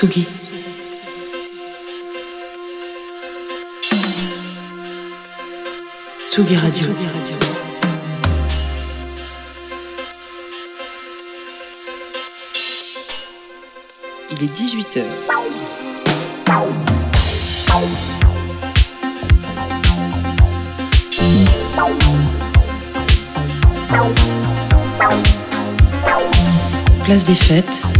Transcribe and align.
Tsugi. 0.00 0.26
Tsugi 6.30 6.56
Radio. 6.56 6.88
Il 14.30 14.42
est 14.42 14.56
18h. 14.56 15.02
Place 27.04 27.24
des 27.24 27.34
fêtes. 27.34 27.99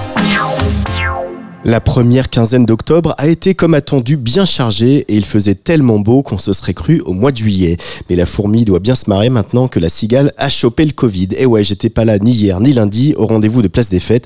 La 1.63 1.79
première 1.79 2.31
quinzaine 2.31 2.65
d'octobre 2.65 3.13
a 3.19 3.27
été 3.27 3.53
comme 3.53 3.75
attendu 3.75 4.17
bien 4.17 4.45
chargée 4.45 5.05
et 5.07 5.15
il 5.15 5.23
faisait 5.23 5.53
tellement 5.53 5.99
beau 5.99 6.23
qu'on 6.23 6.39
se 6.39 6.53
serait 6.53 6.73
cru 6.73 7.01
au 7.01 7.13
mois 7.13 7.31
de 7.31 7.37
juillet. 7.37 7.77
Mais 8.09 8.15
la 8.15 8.25
fourmi 8.25 8.65
doit 8.65 8.79
bien 8.79 8.95
se 8.95 9.07
marrer 9.07 9.29
maintenant 9.29 9.67
que 9.67 9.79
la 9.79 9.87
cigale 9.87 10.33
a 10.37 10.49
chopé 10.49 10.85
le 10.85 10.91
Covid. 10.91 11.29
Et 11.37 11.45
ouais, 11.45 11.63
j'étais 11.63 11.91
pas 11.91 12.03
là 12.03 12.17
ni 12.17 12.31
hier 12.31 12.59
ni 12.59 12.73
lundi 12.73 13.13
au 13.15 13.27
rendez-vous 13.27 13.61
de 13.61 13.67
Place 13.67 13.89
des 13.89 13.99
Fêtes 13.99 14.25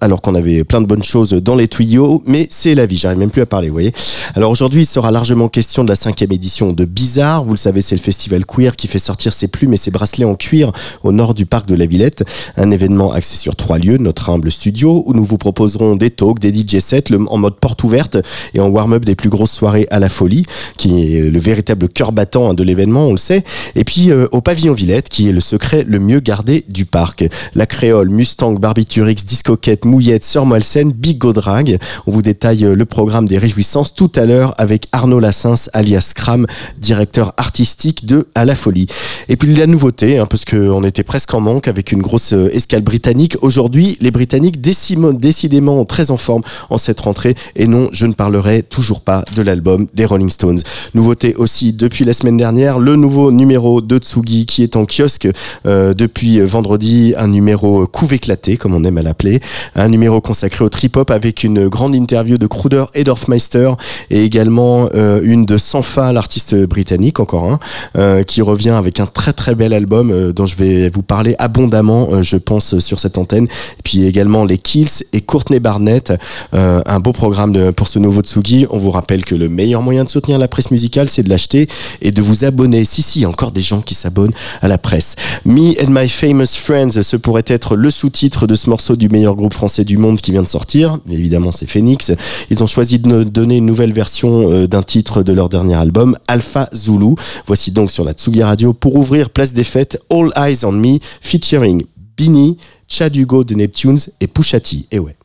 alors 0.00 0.22
qu'on 0.22 0.34
avait 0.34 0.64
plein 0.64 0.80
de 0.80 0.86
bonnes 0.86 1.02
choses 1.02 1.34
dans 1.34 1.56
les 1.56 1.68
tuyaux, 1.68 2.22
mais 2.26 2.46
c'est 2.50 2.74
la 2.74 2.86
vie, 2.86 2.96
j'arrive 2.96 3.18
même 3.18 3.30
plus 3.30 3.42
à 3.42 3.46
parler, 3.46 3.68
vous 3.68 3.74
voyez. 3.74 3.92
Alors 4.34 4.50
aujourd'hui, 4.50 4.82
il 4.82 4.86
sera 4.86 5.10
largement 5.10 5.48
question 5.48 5.84
de 5.84 5.90
la 5.90 5.94
cinquième 5.94 6.32
édition 6.32 6.72
de 6.72 6.86
Bizarre. 6.86 7.44
Vous 7.44 7.52
le 7.52 7.58
savez, 7.58 7.82
c'est 7.82 7.94
le 7.94 8.00
festival 8.00 8.46
queer 8.46 8.76
qui 8.76 8.88
fait 8.88 8.98
sortir 8.98 9.34
ses 9.34 9.46
plumes 9.46 9.74
et 9.74 9.76
ses 9.76 9.90
bracelets 9.90 10.24
en 10.24 10.36
cuir 10.36 10.72
au 11.04 11.12
nord 11.12 11.34
du 11.34 11.44
parc 11.44 11.66
de 11.66 11.74
la 11.74 11.84
Villette. 11.84 12.24
Un 12.56 12.70
événement 12.70 13.12
axé 13.12 13.36
sur 13.36 13.56
trois 13.56 13.78
lieux, 13.78 13.98
notre 13.98 14.30
humble 14.30 14.50
studio 14.50 15.04
où 15.06 15.12
nous 15.12 15.24
vous 15.24 15.36
proposerons 15.36 15.96
des 15.96 16.10
talks, 16.10 16.38
des 16.38 16.50
DJ 16.62 16.80
sets 16.80 17.04
en 17.28 17.38
mode 17.38 17.56
porte 17.56 17.82
ouverte 17.84 18.18
et 18.54 18.60
en 18.60 18.68
warm-up 18.68 19.04
des 19.04 19.14
plus 19.14 19.28
grosses 19.28 19.52
soirées 19.52 19.86
à 19.90 19.98
la 19.98 20.08
folie, 20.08 20.44
qui 20.76 21.16
est 21.16 21.20
le 21.20 21.38
véritable 21.38 21.88
cœur 21.88 22.12
battant 22.12 22.50
hein, 22.50 22.54
de 22.54 22.62
l'événement, 22.62 23.06
on 23.08 23.12
le 23.12 23.18
sait. 23.18 23.44
Et 23.74 23.84
puis 23.84 24.10
euh, 24.10 24.26
au 24.32 24.40
pavillon 24.40 24.72
Villette, 24.72 25.08
qui 25.08 25.28
est 25.28 25.32
le 25.32 25.40
secret 25.40 25.84
le 25.86 25.98
mieux 25.98 26.20
gardé 26.20 26.64
du 26.68 26.84
parc. 26.84 27.24
La 27.54 27.66
créole, 27.66 28.08
Mustang, 28.08 28.54
Barbiturix, 28.54 29.24
Discoquette, 29.26 29.84
Mouillette, 29.84 30.24
Sœur 30.24 30.46
Molsen, 30.46 30.92
Big 30.92 31.18
Go 31.18 31.32
Drag. 31.32 31.78
On 32.06 32.12
vous 32.12 32.22
détaille 32.22 32.64
euh, 32.64 32.74
le 32.74 32.84
programme 32.84 33.26
des 33.26 33.38
réjouissances 33.38 33.94
tout 33.94 34.12
à 34.16 34.24
l'heure 34.24 34.54
avec 34.58 34.88
Arnaud 34.92 35.20
Lassens, 35.20 35.68
alias 35.72 36.12
Cram, 36.14 36.46
directeur 36.78 37.32
artistique 37.36 38.06
de 38.06 38.28
À 38.34 38.44
la 38.44 38.54
Folie. 38.54 38.86
Et 39.28 39.36
puis 39.36 39.54
la 39.54 39.66
nouveauté, 39.66 40.18
hein, 40.18 40.26
parce 40.26 40.44
qu'on 40.44 40.84
était 40.84 41.02
presque 41.02 41.32
en 41.34 41.40
manque 41.40 41.68
avec 41.68 41.92
une 41.92 42.02
grosse 42.02 42.32
euh, 42.32 42.48
escale 42.52 42.82
britannique. 42.82 43.36
Aujourd'hui, 43.42 43.96
les 44.00 44.10
Britanniques 44.10 44.60
décidément 44.60 45.84
très 45.84 46.10
en 46.10 46.16
forme 46.16 46.42
en 46.70 46.78
cette 46.78 47.00
rentrée. 47.00 47.34
Et 47.56 47.66
non, 47.66 47.88
je 47.92 48.06
ne 48.06 48.12
parlerai 48.12 48.62
toujours 48.62 49.00
pas 49.00 49.24
de 49.34 49.42
l'album 49.42 49.86
des 49.94 50.04
Rolling 50.04 50.30
Stones. 50.30 50.60
Nouveauté 50.94 51.34
aussi 51.36 51.72
depuis 51.72 52.04
la 52.04 52.12
semaine 52.12 52.36
dernière, 52.36 52.78
le 52.78 52.96
nouveau 52.96 53.30
numéro 53.32 53.80
de 53.80 53.98
Tsugi 53.98 54.46
qui 54.46 54.62
est 54.62 54.76
en 54.76 54.84
kiosque 54.84 55.28
euh, 55.66 55.94
depuis 55.94 56.40
vendredi, 56.40 57.14
un 57.16 57.28
numéro 57.28 57.86
couve 57.86 58.14
éclaté, 58.14 58.56
comme 58.56 58.74
on 58.74 58.84
aime 58.84 58.98
à 58.98 59.02
l'appeler, 59.02 59.40
un 59.74 59.88
numéro 59.88 60.20
consacré 60.20 60.64
au 60.64 60.68
trip-hop 60.68 61.10
avec 61.10 61.44
une 61.44 61.68
grande 61.68 61.94
interview 61.94 62.38
de 62.38 62.46
Kruder 62.46 62.84
et 62.94 63.04
Dorfmeister 63.04 63.72
et 64.10 64.24
également 64.24 64.88
euh, 64.94 65.20
une 65.22 65.46
de 65.46 65.58
Sanfa, 65.58 66.12
l'artiste 66.12 66.54
britannique, 66.54 67.20
encore 67.20 67.50
un, 67.50 67.58
euh, 67.96 68.22
qui 68.22 68.42
revient 68.42 68.70
avec 68.70 69.00
un 69.00 69.06
très 69.06 69.32
très 69.32 69.54
bel 69.54 69.72
album 69.72 70.10
euh, 70.10 70.32
dont 70.32 70.46
je 70.46 70.56
vais 70.56 70.90
vous 70.90 71.02
parler 71.02 71.34
abondamment, 71.38 72.22
je 72.22 72.36
pense, 72.36 72.78
sur 72.78 72.98
cette 72.98 73.18
antenne. 73.18 73.48
Puis 73.84 74.04
également 74.04 74.44
les 74.44 74.58
Kills 74.58 75.04
et 75.12 75.20
Courtney 75.20 75.60
Barnett, 75.60 76.12
un 76.52 77.00
beau 77.00 77.12
programme 77.12 77.52
de, 77.52 77.70
pour 77.70 77.88
ce 77.88 77.98
nouveau 77.98 78.22
Tsugi. 78.22 78.66
On 78.70 78.78
vous 78.78 78.90
rappelle 78.90 79.24
que 79.24 79.34
le 79.34 79.48
meilleur 79.48 79.82
moyen 79.82 80.04
de 80.04 80.08
soutenir 80.08 80.38
la 80.38 80.48
presse 80.48 80.70
musicale, 80.70 81.08
c'est 81.08 81.22
de 81.22 81.28
l'acheter 81.28 81.68
et 82.00 82.10
de 82.10 82.22
vous 82.22 82.44
abonner. 82.44 82.84
Si, 82.84 83.02
si, 83.02 83.26
encore 83.26 83.52
des 83.52 83.60
gens 83.60 83.80
qui 83.80 83.94
s'abonnent 83.94 84.32
à 84.60 84.68
la 84.68 84.78
presse. 84.78 85.16
Me 85.44 85.72
and 85.82 85.90
My 85.90 86.08
Famous 86.08 86.54
Friends, 86.54 87.02
ce 87.02 87.16
pourrait 87.16 87.44
être 87.46 87.76
le 87.76 87.90
sous-titre 87.90 88.46
de 88.46 88.54
ce 88.54 88.68
morceau 88.70 88.96
du 88.96 89.08
meilleur 89.08 89.34
groupe 89.36 89.54
français 89.54 89.84
du 89.84 89.98
monde 89.98 90.20
qui 90.20 90.30
vient 90.32 90.42
de 90.42 90.48
sortir. 90.48 90.98
Évidemment, 91.10 91.52
c'est 91.52 91.66
Phoenix. 91.66 92.12
Ils 92.50 92.62
ont 92.62 92.66
choisi 92.66 92.98
de 92.98 93.24
donner 93.24 93.56
une 93.58 93.66
nouvelle 93.66 93.92
version 93.92 94.50
euh, 94.50 94.66
d'un 94.66 94.82
titre 94.82 95.22
de 95.22 95.32
leur 95.32 95.48
dernier 95.48 95.74
album, 95.74 96.16
Alpha 96.28 96.68
Zulu. 96.74 97.14
Voici 97.46 97.70
donc 97.70 97.90
sur 97.90 98.04
la 98.04 98.12
Tsugi 98.12 98.42
Radio 98.42 98.72
pour 98.72 98.96
ouvrir 98.96 99.30
Place 99.30 99.52
des 99.52 99.64
Fêtes, 99.64 100.00
All 100.10 100.30
Eyes 100.36 100.64
on 100.64 100.72
Me, 100.72 100.98
featuring 101.20 101.84
Bini, 102.16 102.58
Chad 102.88 103.16
Hugo 103.16 103.44
de 103.44 103.54
Neptunes 103.54 104.00
et 104.20 104.26
Pushati. 104.26 104.86
Et 104.90 104.98
ouais. 104.98 105.16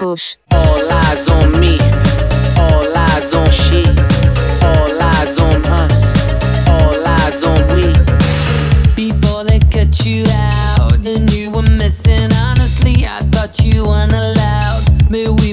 Push. 0.00 0.36
All 0.52 0.90
eyes 0.90 1.28
on 1.28 1.60
me. 1.60 1.78
All 2.58 2.96
eyes 2.96 3.32
on 3.34 3.50
she. 3.50 3.84
All 4.64 5.02
eyes 5.02 5.38
on 5.38 5.64
us. 5.66 6.16
All 6.68 7.06
eyes 7.06 7.42
on 7.42 7.60
we. 7.76 7.92
Before 8.96 9.44
they 9.44 9.58
cut 9.58 10.04
you 10.06 10.24
out 10.30 10.94
and 11.06 11.30
you 11.32 11.50
were 11.50 11.68
missing, 11.76 12.32
honestly, 12.46 13.06
I 13.06 13.20
thought 13.20 13.62
you 13.62 13.84
weren't 13.84 14.12
allowed. 14.12 15.10
Mais 15.10 15.28
oui, 15.28 15.52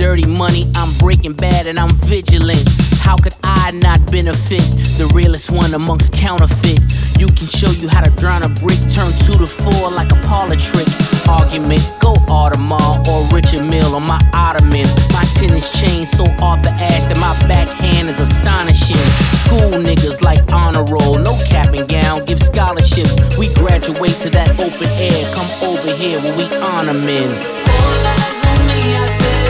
dirty 0.00 0.24
money. 0.24 0.64
I'm 0.76 0.88
breaking 0.96 1.34
bad 1.34 1.66
and 1.66 1.78
I'm 1.78 1.92
vigilant. 2.08 2.64
How 3.04 3.20
could 3.20 3.36
I 3.44 3.70
not 3.84 4.00
benefit? 4.10 4.64
The 4.96 5.12
realest 5.12 5.52
one 5.52 5.74
amongst 5.74 6.16
counterfeit. 6.16 6.80
You 7.20 7.28
can 7.28 7.44
show 7.44 7.68
you 7.76 7.84
how 7.92 8.00
to 8.00 8.08
drown 8.16 8.40
a 8.40 8.48
brick, 8.64 8.80
turn 8.88 9.12
two 9.28 9.36
to 9.36 9.44
four 9.44 9.92
like 9.92 10.08
a 10.08 10.16
parlor 10.24 10.56
trick. 10.56 10.88
Argument, 11.28 11.84
go 12.00 12.16
Audemars 12.32 13.04
or 13.12 13.28
Richard 13.28 13.68
Mill 13.68 13.92
on 13.92 14.08
my 14.08 14.16
ottoman. 14.32 14.88
My 15.12 15.24
tennis 15.36 15.68
chain 15.68 16.08
so 16.08 16.24
off 16.40 16.64
the 16.64 16.72
ash 16.72 17.04
that 17.12 17.20
my 17.20 17.36
backhand 17.44 18.08
is 18.08 18.24
astonishing. 18.24 19.04
School 19.44 19.84
niggas 19.84 20.24
like 20.24 20.40
honor 20.48 20.84
roll, 20.88 21.20
no 21.20 21.36
cap 21.44 21.76
and 21.76 21.84
gown, 21.84 22.24
give 22.24 22.40
scholarships. 22.40 23.20
We 23.36 23.52
graduate 23.52 24.16
to 24.24 24.32
that 24.32 24.56
open 24.64 24.88
air. 24.96 25.20
Come 25.36 25.50
over 25.60 25.92
here 25.92 26.16
when 26.24 26.40
we 26.40 26.48
honor 26.72 26.96
men. 27.04 27.28
All 27.68 28.00
eyes 28.16 28.40
on 28.48 28.58
me, 28.64 28.96
I 28.96 29.06
said. 29.20 29.49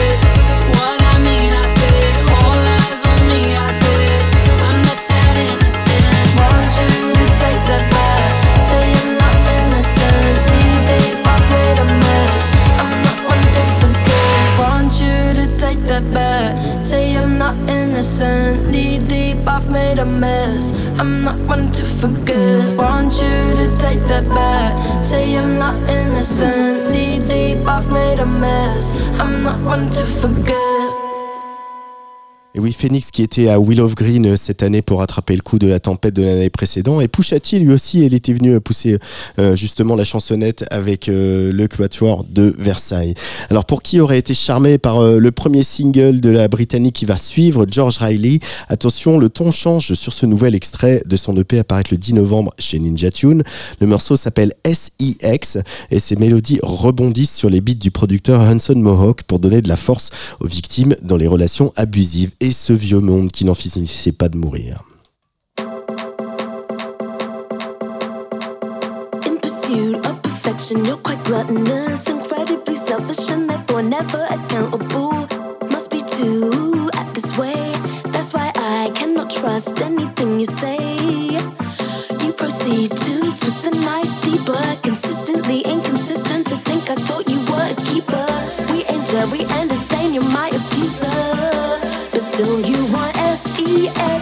To 22.01 22.07
forget. 22.07 22.77
Want 22.77 23.13
you 23.13 23.55
to 23.55 23.77
take 23.77 23.99
that 24.07 24.27
back? 24.29 25.03
Say 25.03 25.35
I'm 25.37 25.57
not 25.59 25.75
innocent. 25.89 26.91
Knee 26.91 27.19
deep, 27.19 27.65
I've 27.67 27.91
made 27.91 28.19
a 28.19 28.25
mess. 28.25 28.91
I'm 29.19 29.43
not 29.43 29.59
one 29.61 29.89
to 29.91 30.05
forget. 30.05 30.70
Louis 32.61 32.73
Phoenix 32.73 33.09
qui 33.09 33.23
était 33.23 33.49
à 33.49 33.59
Will 33.59 33.81
of 33.81 33.95
Green 33.95 34.23
euh, 34.27 34.35
cette 34.37 34.61
année 34.61 34.83
pour 34.83 34.99
rattraper 34.99 35.35
le 35.35 35.41
coup 35.41 35.57
de 35.57 35.65
la 35.65 35.79
tempête 35.79 36.13
de 36.13 36.21
l'année 36.21 36.51
précédente. 36.51 37.01
Et 37.01 37.07
Pouchati, 37.07 37.57
lui 37.57 37.73
aussi, 37.73 38.05
il 38.05 38.13
était 38.13 38.33
venu 38.33 38.53
euh, 38.53 38.59
pousser 38.59 38.99
euh, 39.39 39.55
justement 39.55 39.95
la 39.95 40.03
chansonnette 40.03 40.63
avec 40.69 41.07
le 41.07 41.65
Quatuor 41.65 42.23
de 42.23 42.55
Versailles. 42.59 43.15
Alors 43.49 43.65
pour 43.65 43.81
qui 43.81 43.99
aurait 43.99 44.19
été 44.19 44.35
charmé 44.35 44.77
par 44.77 45.01
le 45.01 45.31
premier 45.31 45.63
single 45.63 46.21
de 46.21 46.29
la 46.29 46.47
Britannique 46.47 46.95
qui 46.95 47.05
va 47.05 47.17
suivre, 47.17 47.65
George 47.67 47.97
Riley, 47.97 48.39
attention, 48.69 49.17
le 49.17 49.29
ton 49.29 49.49
change 49.49 49.93
sur 49.93 50.13
ce 50.13 50.27
nouvel 50.27 50.53
extrait 50.53 51.01
de 51.05 51.17
son 51.17 51.35
EP 51.37 51.57
apparaître 51.57 51.91
le 51.91 51.97
10 51.97 52.13
novembre 52.13 52.53
chez 52.59 52.77
Ninja 52.77 53.09
Tune. 53.09 53.43
Le 53.79 53.87
morceau 53.87 54.15
s'appelle 54.15 54.53
SIX 54.65 55.57
et 55.89 55.99
ses 55.99 56.15
mélodies 56.15 56.59
rebondissent 56.61 57.35
sur 57.35 57.49
les 57.49 57.61
beats 57.61 57.73
du 57.73 57.89
producteur 57.89 58.41
Hanson 58.41 58.75
Mohawk 58.75 59.23
pour 59.23 59.39
donner 59.39 59.61
de 59.61 59.69
la 59.69 59.77
force 59.77 60.09
aux 60.39 60.47
victimes 60.47 60.95
dans 61.01 61.17
les 61.17 61.27
relations 61.27 61.73
abusives 61.75 62.31
et 62.51 62.53
ce 62.53 62.73
vieux 62.73 62.99
monde 62.99 63.31
qui 63.31 63.45
n'en 63.45 63.55
finissait 63.55 64.11
pas 64.11 64.27
de 64.27 64.35
mourir. 64.35 64.83
you're 70.85 71.01
quite 71.01 71.21
gluttonous, 71.23 72.07
incredibly 72.07 72.75
selfish, 72.75 73.29
and 73.29 73.49
therefore 73.49 73.83
never 73.83 74.23
accountable. 74.29 75.27
Must 75.69 75.89
be 75.91 76.01
too 76.01 76.89
at 76.99 77.13
this 77.13 77.37
way. 77.37 77.61
That's 78.13 78.33
why 78.33 78.51
I 78.55 78.91
cannot 78.93 79.29
trust 79.29 79.81
anything 79.81 80.39
you 80.39 80.45
say. 80.45 80.77
You 82.23 82.31
proceed 82.33 82.91
to 82.91 83.13
twist 83.39 83.63
the 83.63 83.71
knife 83.71 84.13
deeper, 84.21 84.63
consistently 84.83 85.59
inconsistent. 85.61 86.47
To 86.47 86.57
think 86.67 86.89
I 86.89 86.95
thought 87.07 87.27
you 87.27 87.39
were 87.51 87.67
a 87.75 87.77
keeper. 87.89 88.27
We 88.71 88.79
ain't 88.91 89.05
Jerry 89.11 89.43
and 89.57 89.69
Nathaniel, 89.69 90.23
my 90.23 90.49
EX. 93.77 94.20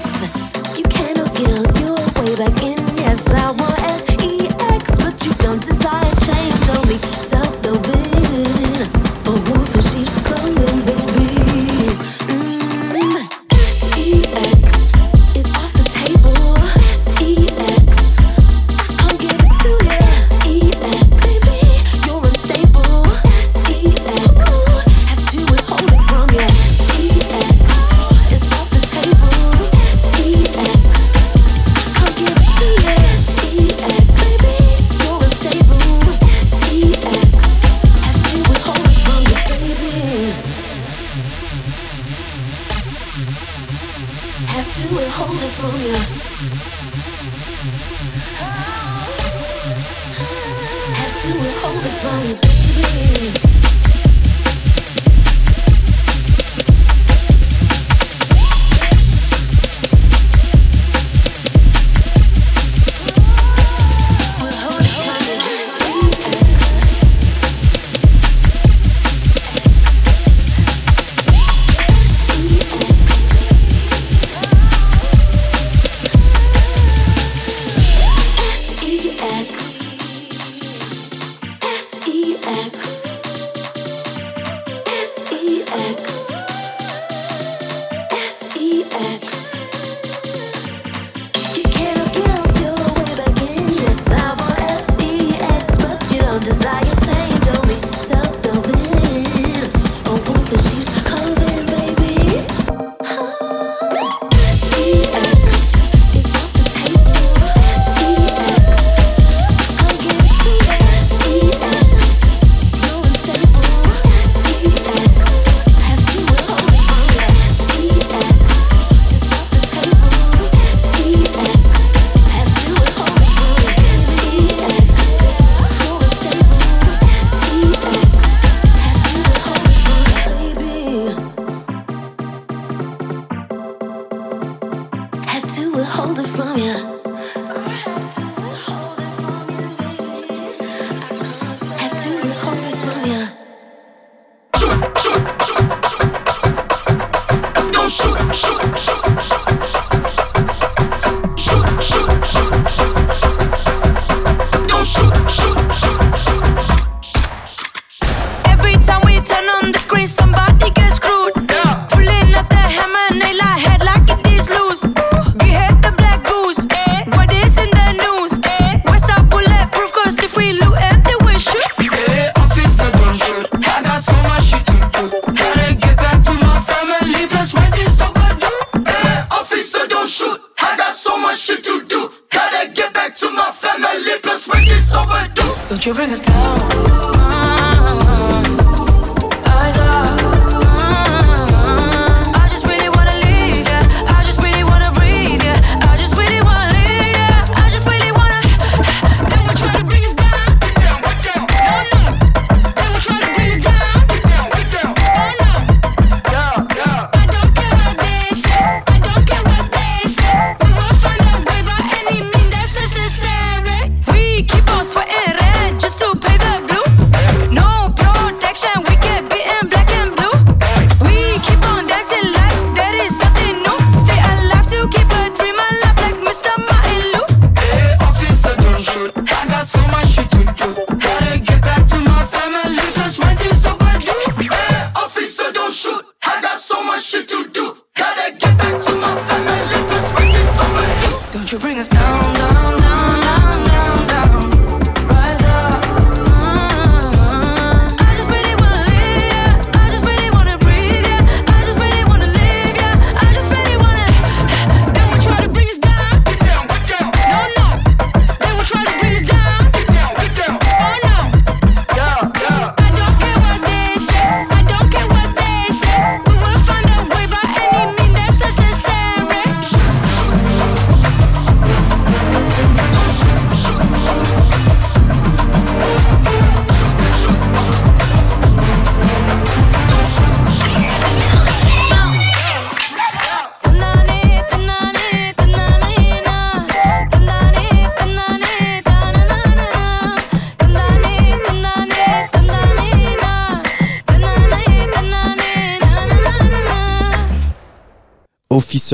You 185.90 185.96
bring 185.96 186.12
us 186.12 186.22
down 186.22 186.49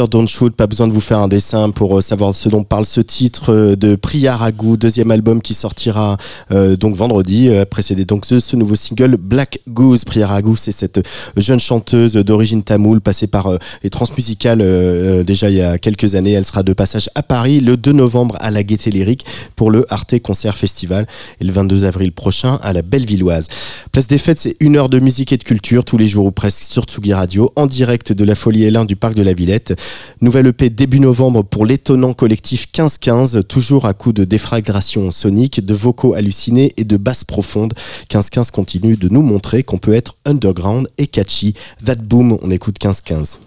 Don't 0.03 0.27
Shoot, 0.27 0.53
pas 0.53 0.67
besoin 0.67 0.87
de 0.87 0.91
vous 0.91 0.99
faire 0.99 1.19
un 1.19 1.29
dessin 1.29 1.69
pour 1.69 1.97
euh, 1.97 2.01
savoir 2.01 2.35
ce 2.35 2.49
dont 2.49 2.63
parle 2.63 2.85
ce 2.85 2.99
titre 2.99 3.53
euh, 3.53 3.75
de 3.77 3.95
Priya 3.95 4.35
Raghu, 4.35 4.77
deuxième 4.77 5.09
album 5.09 5.41
qui 5.41 5.53
sortira 5.53 6.17
euh, 6.51 6.75
donc 6.75 6.95
vendredi, 6.95 7.49
précédé 7.69 8.03
donc 8.03 8.27
de 8.29 8.39
ce 8.39 8.55
nouveau 8.57 8.75
single 8.75 9.15
Black 9.17 9.61
Goose. 9.69 10.03
Priya 10.03 10.27
Raghu, 10.27 10.55
c'est 10.57 10.73
cette 10.73 10.99
jeune 11.37 11.59
chanteuse 11.59 12.13
d'origine 12.13 12.61
tamoule 12.61 12.99
passée 12.99 13.27
par 13.27 13.49
les 13.83 13.89
transmusicales 13.89 15.23
déjà 15.23 15.49
il 15.49 15.55
y 15.55 15.61
a 15.61 15.77
quelques 15.77 16.15
années. 16.15 16.33
Elle 16.33 16.45
sera 16.45 16.63
de 16.63 16.73
passage 16.73 17.09
à 17.15 17.23
Paris 17.23 17.61
le 17.61 17.77
2 17.77 17.93
novembre 17.93 18.35
à 18.39 18.51
la 18.51 18.63
Gaîté 18.63 18.91
Lyrique 18.91 19.25
pour 19.55 19.71
le 19.71 19.85
Arte 19.89 20.19
Concert 20.19 20.57
Festival 20.57 21.07
et 21.39 21.45
le 21.45 21.53
22 21.53 21.85
avril 21.85 22.11
prochain 22.11 22.59
à 22.61 22.73
la 22.73 22.81
Bellevilloise. 22.81 23.47
Place 23.91 24.07
des 24.07 24.17
Fêtes, 24.17 24.39
c'est 24.39 24.57
une 24.59 24.75
heure 24.75 24.89
de 24.89 24.99
musique 24.99 25.31
et 25.31 25.37
de 25.37 25.43
culture 25.43 25.85
tous 25.85 25.97
les 25.97 26.07
jours 26.07 26.25
ou 26.25 26.31
presque 26.31 26.63
sur 26.63 26.83
Tsugi 26.83 27.13
Radio 27.13 27.51
en 27.55 27.67
direct 27.67 28.11
de 28.11 28.25
la 28.25 28.35
Folie 28.35 28.69
L1 28.69 28.85
du 28.85 28.95
Parc 28.95 29.13
de 29.13 29.21
la 29.21 29.33
Villette. 29.33 29.73
Nouvelle 30.21 30.47
EP 30.47 30.69
début 30.69 30.99
novembre 30.99 31.43
pour 31.43 31.65
l'étonnant 31.65 32.13
collectif 32.13 32.67
1515, 32.67 33.41
toujours 33.47 33.85
à 33.85 33.93
coup 33.93 34.13
de 34.13 34.23
défragration 34.23 35.11
sonique, 35.11 35.65
de 35.65 35.73
vocaux 35.73 36.13
hallucinés 36.13 36.73
et 36.77 36.83
de 36.83 36.97
basses 36.97 37.23
profondes. 37.25 37.73
1515 38.03 38.51
continue 38.51 38.95
de 38.95 39.09
nous 39.09 39.21
montrer 39.21 39.63
qu'on 39.63 39.77
peut 39.77 39.93
être 39.93 40.15
underground 40.25 40.87
et 40.97 41.07
catchy. 41.07 41.53
That 41.85 41.95
boom, 41.95 42.37
on 42.41 42.49
écoute 42.49 42.77
1515. 42.81 43.39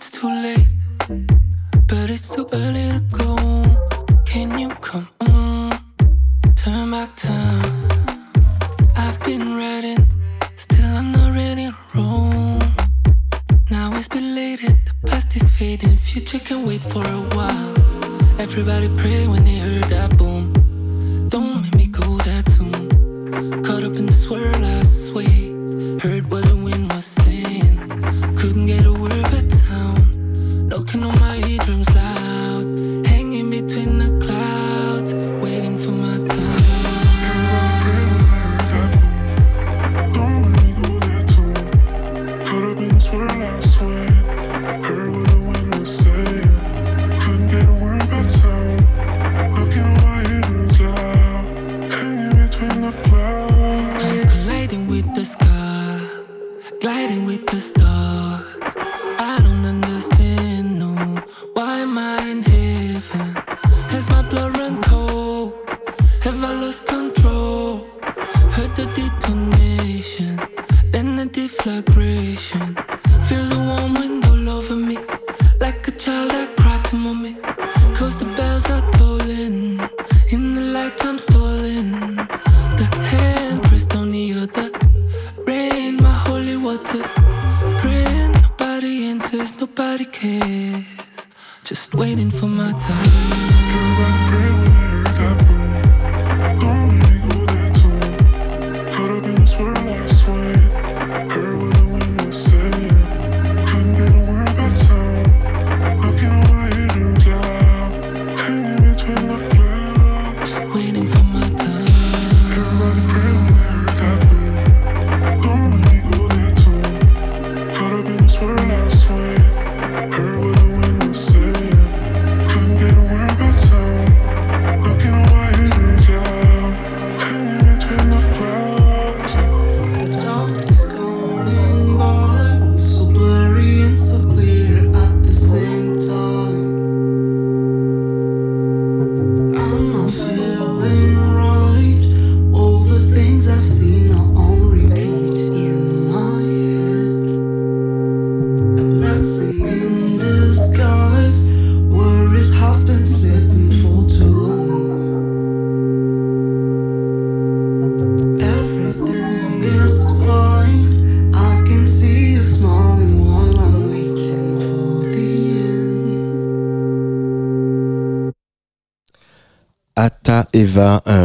It's 0.00 0.10
too 0.10 0.28
late, 0.28 0.66
but 1.86 2.08
it's 2.08 2.34
too 2.34 2.46
early 2.54 2.88
to 2.94 3.00
go. 3.12 3.36
Can 4.24 4.58
you 4.58 4.70
come 4.76 5.06
on? 5.20 5.72
Turn 6.56 6.90
back 6.90 7.14
time. 7.16 7.88
I've 8.96 9.20
been 9.24 9.54
riding, 9.54 10.06
still 10.56 10.86
I'm 10.86 11.12
not 11.12 11.34
ready 11.34 11.66
to 11.68 11.76
roll. 11.94 12.62
Now 13.70 13.94
it's 13.94 14.08
belated, 14.08 14.78
the 14.86 14.94
past 15.06 15.36
is 15.36 15.50
fading, 15.50 15.96
future 15.96 16.38
can 16.38 16.66
wait 16.66 16.80
for 16.80 17.04
a 17.04 17.20
while. 17.36 17.74
Everybody 18.38 18.88
pray 18.96 19.26
when 19.26 19.44
they 19.44 19.58
heard 19.58 19.84
that 19.94 20.16
boom. 20.16 20.54
Don't 21.28 21.60
make 21.60 21.74
me 21.74 21.86
go 21.88 22.16
that 22.28 22.48
soon. 22.48 22.88
Caught 23.62 23.84
up 23.84 23.96
in 23.96 24.06
the 24.06 24.14
swirl, 24.14 24.64
I 24.64 24.82
sway. 24.82 25.49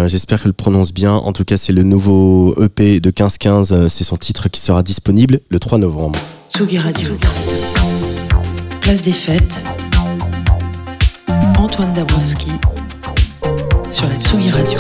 Euh, 0.05 0.09
j'espère 0.09 0.39
qu'elle 0.41 0.49
le 0.49 0.53
prononce 0.53 0.93
bien. 0.93 1.13
En 1.13 1.31
tout 1.33 1.43
cas, 1.43 1.57
c'est 1.57 1.73
le 1.73 1.83
nouveau 1.83 2.55
EP 2.61 2.99
de 2.99 3.09
1515. 3.09 3.71
euh, 3.71 3.89
C'est 3.89 4.03
son 4.03 4.17
titre 4.17 4.49
qui 4.49 4.61
sera 4.61 4.83
disponible 4.83 5.39
le 5.49 5.59
3 5.59 5.77
novembre. 5.77 6.17
Tsugi 6.53 6.77
Radio. 6.77 7.17
Place 8.81 9.01
des 9.01 9.11
fêtes. 9.11 9.63
Antoine 11.57 11.93
Dabrowski 11.93 12.51
sur 13.89 14.07
la 14.07 14.15
Tsugi 14.15 14.51
Radio. 14.51 14.79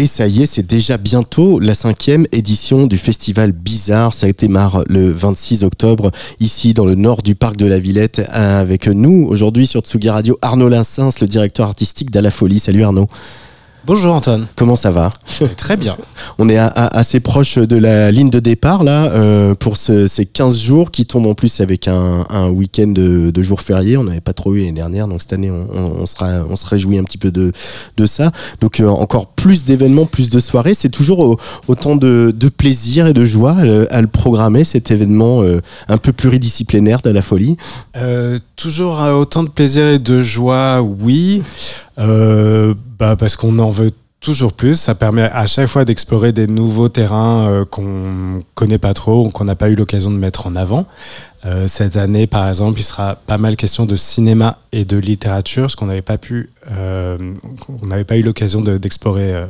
Et 0.00 0.06
ça 0.06 0.28
y 0.28 0.42
est, 0.42 0.46
c'est 0.46 0.64
déjà 0.64 0.96
bientôt 0.96 1.58
la 1.58 1.74
cinquième 1.74 2.24
édition 2.30 2.86
du 2.86 2.98
festival 2.98 3.50
Bizarre. 3.50 4.14
Ça 4.14 4.30
démarre 4.30 4.84
le 4.86 5.10
26 5.10 5.64
octobre 5.64 6.12
ici 6.38 6.72
dans 6.72 6.84
le 6.84 6.94
nord 6.94 7.22
du 7.22 7.34
parc 7.34 7.56
de 7.56 7.66
la 7.66 7.80
Villette 7.80 8.22
avec 8.30 8.86
nous 8.86 9.26
aujourd'hui 9.28 9.66
sur 9.66 9.80
Tsugi 9.80 10.08
Radio 10.08 10.38
Arnaud 10.40 10.68
Linsens, 10.68 11.20
le 11.20 11.26
directeur 11.26 11.66
artistique 11.66 12.12
d'À 12.12 12.20
la 12.20 12.30
Folie. 12.30 12.60
Salut 12.60 12.84
Arnaud. 12.84 13.08
Bonjour 13.86 14.12
Antoine. 14.14 14.46
Comment 14.54 14.76
ça 14.76 14.90
va 14.90 15.10
Très 15.56 15.76
bien. 15.78 15.96
On 16.38 16.48
est 16.50 16.58
à- 16.58 16.66
à- 16.66 16.98
assez 16.98 17.20
proche 17.20 17.56
de 17.56 17.76
la 17.76 18.10
ligne 18.10 18.28
de 18.28 18.38
départ 18.38 18.84
là 18.84 19.04
euh, 19.12 19.54
pour 19.54 19.78
ce- 19.78 20.06
ces 20.06 20.26
15 20.26 20.58
jours 20.58 20.90
qui 20.90 21.06
tombent 21.06 21.26
en 21.28 21.32
plus 21.34 21.60
avec 21.60 21.88
un, 21.88 22.26
un 22.28 22.48
week-end 22.50 22.88
de, 22.88 23.30
de 23.30 23.42
jours 23.42 23.62
fériés. 23.62 23.96
On 23.96 24.04
n'avait 24.04 24.20
pas 24.20 24.34
trop 24.34 24.52
eu 24.54 24.58
l'année 24.60 24.72
dernière, 24.72 25.08
donc 25.08 25.22
cette 25.22 25.32
année 25.32 25.50
on, 25.50 25.66
on- 25.72 26.02
on 26.02 26.06
sera, 26.06 26.28
on 26.50 26.56
se 26.56 26.66
réjouit 26.66 26.98
un 26.98 27.04
petit 27.04 27.16
peu 27.16 27.30
de, 27.30 27.52
de 27.96 28.06
ça. 28.06 28.30
Donc 28.60 28.80
euh, 28.80 28.88
encore 28.88 29.28
plus 29.28 29.64
d'événements, 29.64 30.04
plus 30.06 30.28
de 30.28 30.38
soirées. 30.38 30.74
C'est 30.74 30.90
toujours 30.90 31.20
au- 31.20 31.38
autant 31.66 31.96
de, 31.96 32.34
de 32.36 32.48
plaisir 32.50 33.06
et 33.06 33.14
de 33.14 33.24
joie 33.24 33.56
euh, 33.60 33.86
à 33.90 34.02
le 34.02 34.08
programmer 34.08 34.64
cet 34.64 34.90
événement 34.90 35.42
euh, 35.42 35.60
un 35.88 35.96
peu 35.96 36.12
pluridisciplinaire 36.12 37.00
de 37.00 37.10
la 37.10 37.22
folie. 37.22 37.56
Toujours 38.56 39.00
autant 39.00 39.44
de 39.44 39.48
plaisir 39.48 39.86
et 39.86 39.98
de 39.98 40.20
joie, 40.22 40.82
oui. 40.82 41.42
Euh, 41.98 42.74
bah, 42.98 43.16
parce 43.16 43.36
qu'on 43.36 43.58
en 43.58 43.70
veut 43.70 43.90
toujours 44.20 44.52
plus. 44.52 44.74
Ça 44.74 44.94
permet 44.94 45.22
à 45.22 45.46
chaque 45.46 45.68
fois 45.68 45.84
d'explorer 45.84 46.32
des 46.32 46.46
nouveaux 46.46 46.88
terrains 46.88 47.48
euh, 47.48 47.64
qu'on 47.64 48.42
connaît 48.54 48.78
pas 48.78 48.94
trop 48.94 49.26
ou 49.26 49.30
qu'on 49.30 49.44
n'a 49.44 49.54
pas 49.54 49.68
eu 49.68 49.74
l'occasion 49.74 50.10
de 50.10 50.16
mettre 50.16 50.46
en 50.46 50.56
avant. 50.56 50.86
Euh, 51.46 51.68
cette 51.68 51.96
année, 51.96 52.26
par 52.26 52.48
exemple, 52.48 52.80
il 52.80 52.82
sera 52.82 53.14
pas 53.14 53.38
mal 53.38 53.54
question 53.56 53.86
de 53.86 53.94
cinéma 53.94 54.58
et 54.72 54.84
de 54.84 54.96
littérature, 54.96 55.70
ce 55.70 55.76
qu'on 55.76 55.86
n'avait 55.86 56.02
pas 56.02 56.18
pu, 56.18 56.50
euh, 56.72 57.16
qu'on 57.64 57.86
n'avait 57.86 58.04
pas 58.04 58.16
eu 58.16 58.22
l'occasion 58.22 58.60
de- 58.60 58.76
d'explorer. 58.78 59.44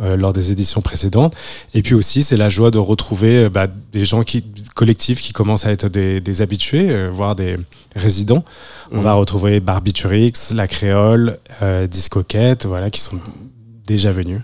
Euh, 0.00 0.16
lors 0.16 0.32
des 0.32 0.52
éditions 0.52 0.82
précédentes. 0.82 1.34
Et 1.74 1.82
puis 1.82 1.94
aussi, 1.94 2.22
c'est 2.22 2.36
la 2.36 2.50
joie 2.50 2.70
de 2.70 2.78
retrouver 2.78 3.44
euh, 3.44 3.48
bah, 3.48 3.66
des 3.92 4.04
gens 4.04 4.22
qui, 4.22 4.44
collectifs 4.74 5.20
qui 5.20 5.32
commencent 5.32 5.66
à 5.66 5.72
être 5.72 5.88
des, 5.88 6.20
des 6.20 6.42
habitués, 6.42 6.90
euh, 6.90 7.08
voire 7.12 7.34
des 7.34 7.56
résidents. 7.94 8.44
On 8.92 9.00
va 9.00 9.14
retrouver 9.14 9.60
Barbiturix, 9.60 10.32
La 10.54 10.68
Créole, 10.68 11.38
euh, 11.62 11.86
Discoquette, 11.86 12.66
voilà, 12.66 12.90
qui 12.90 13.00
sont 13.00 13.18
déjà 13.86 14.12
venus. 14.12 14.42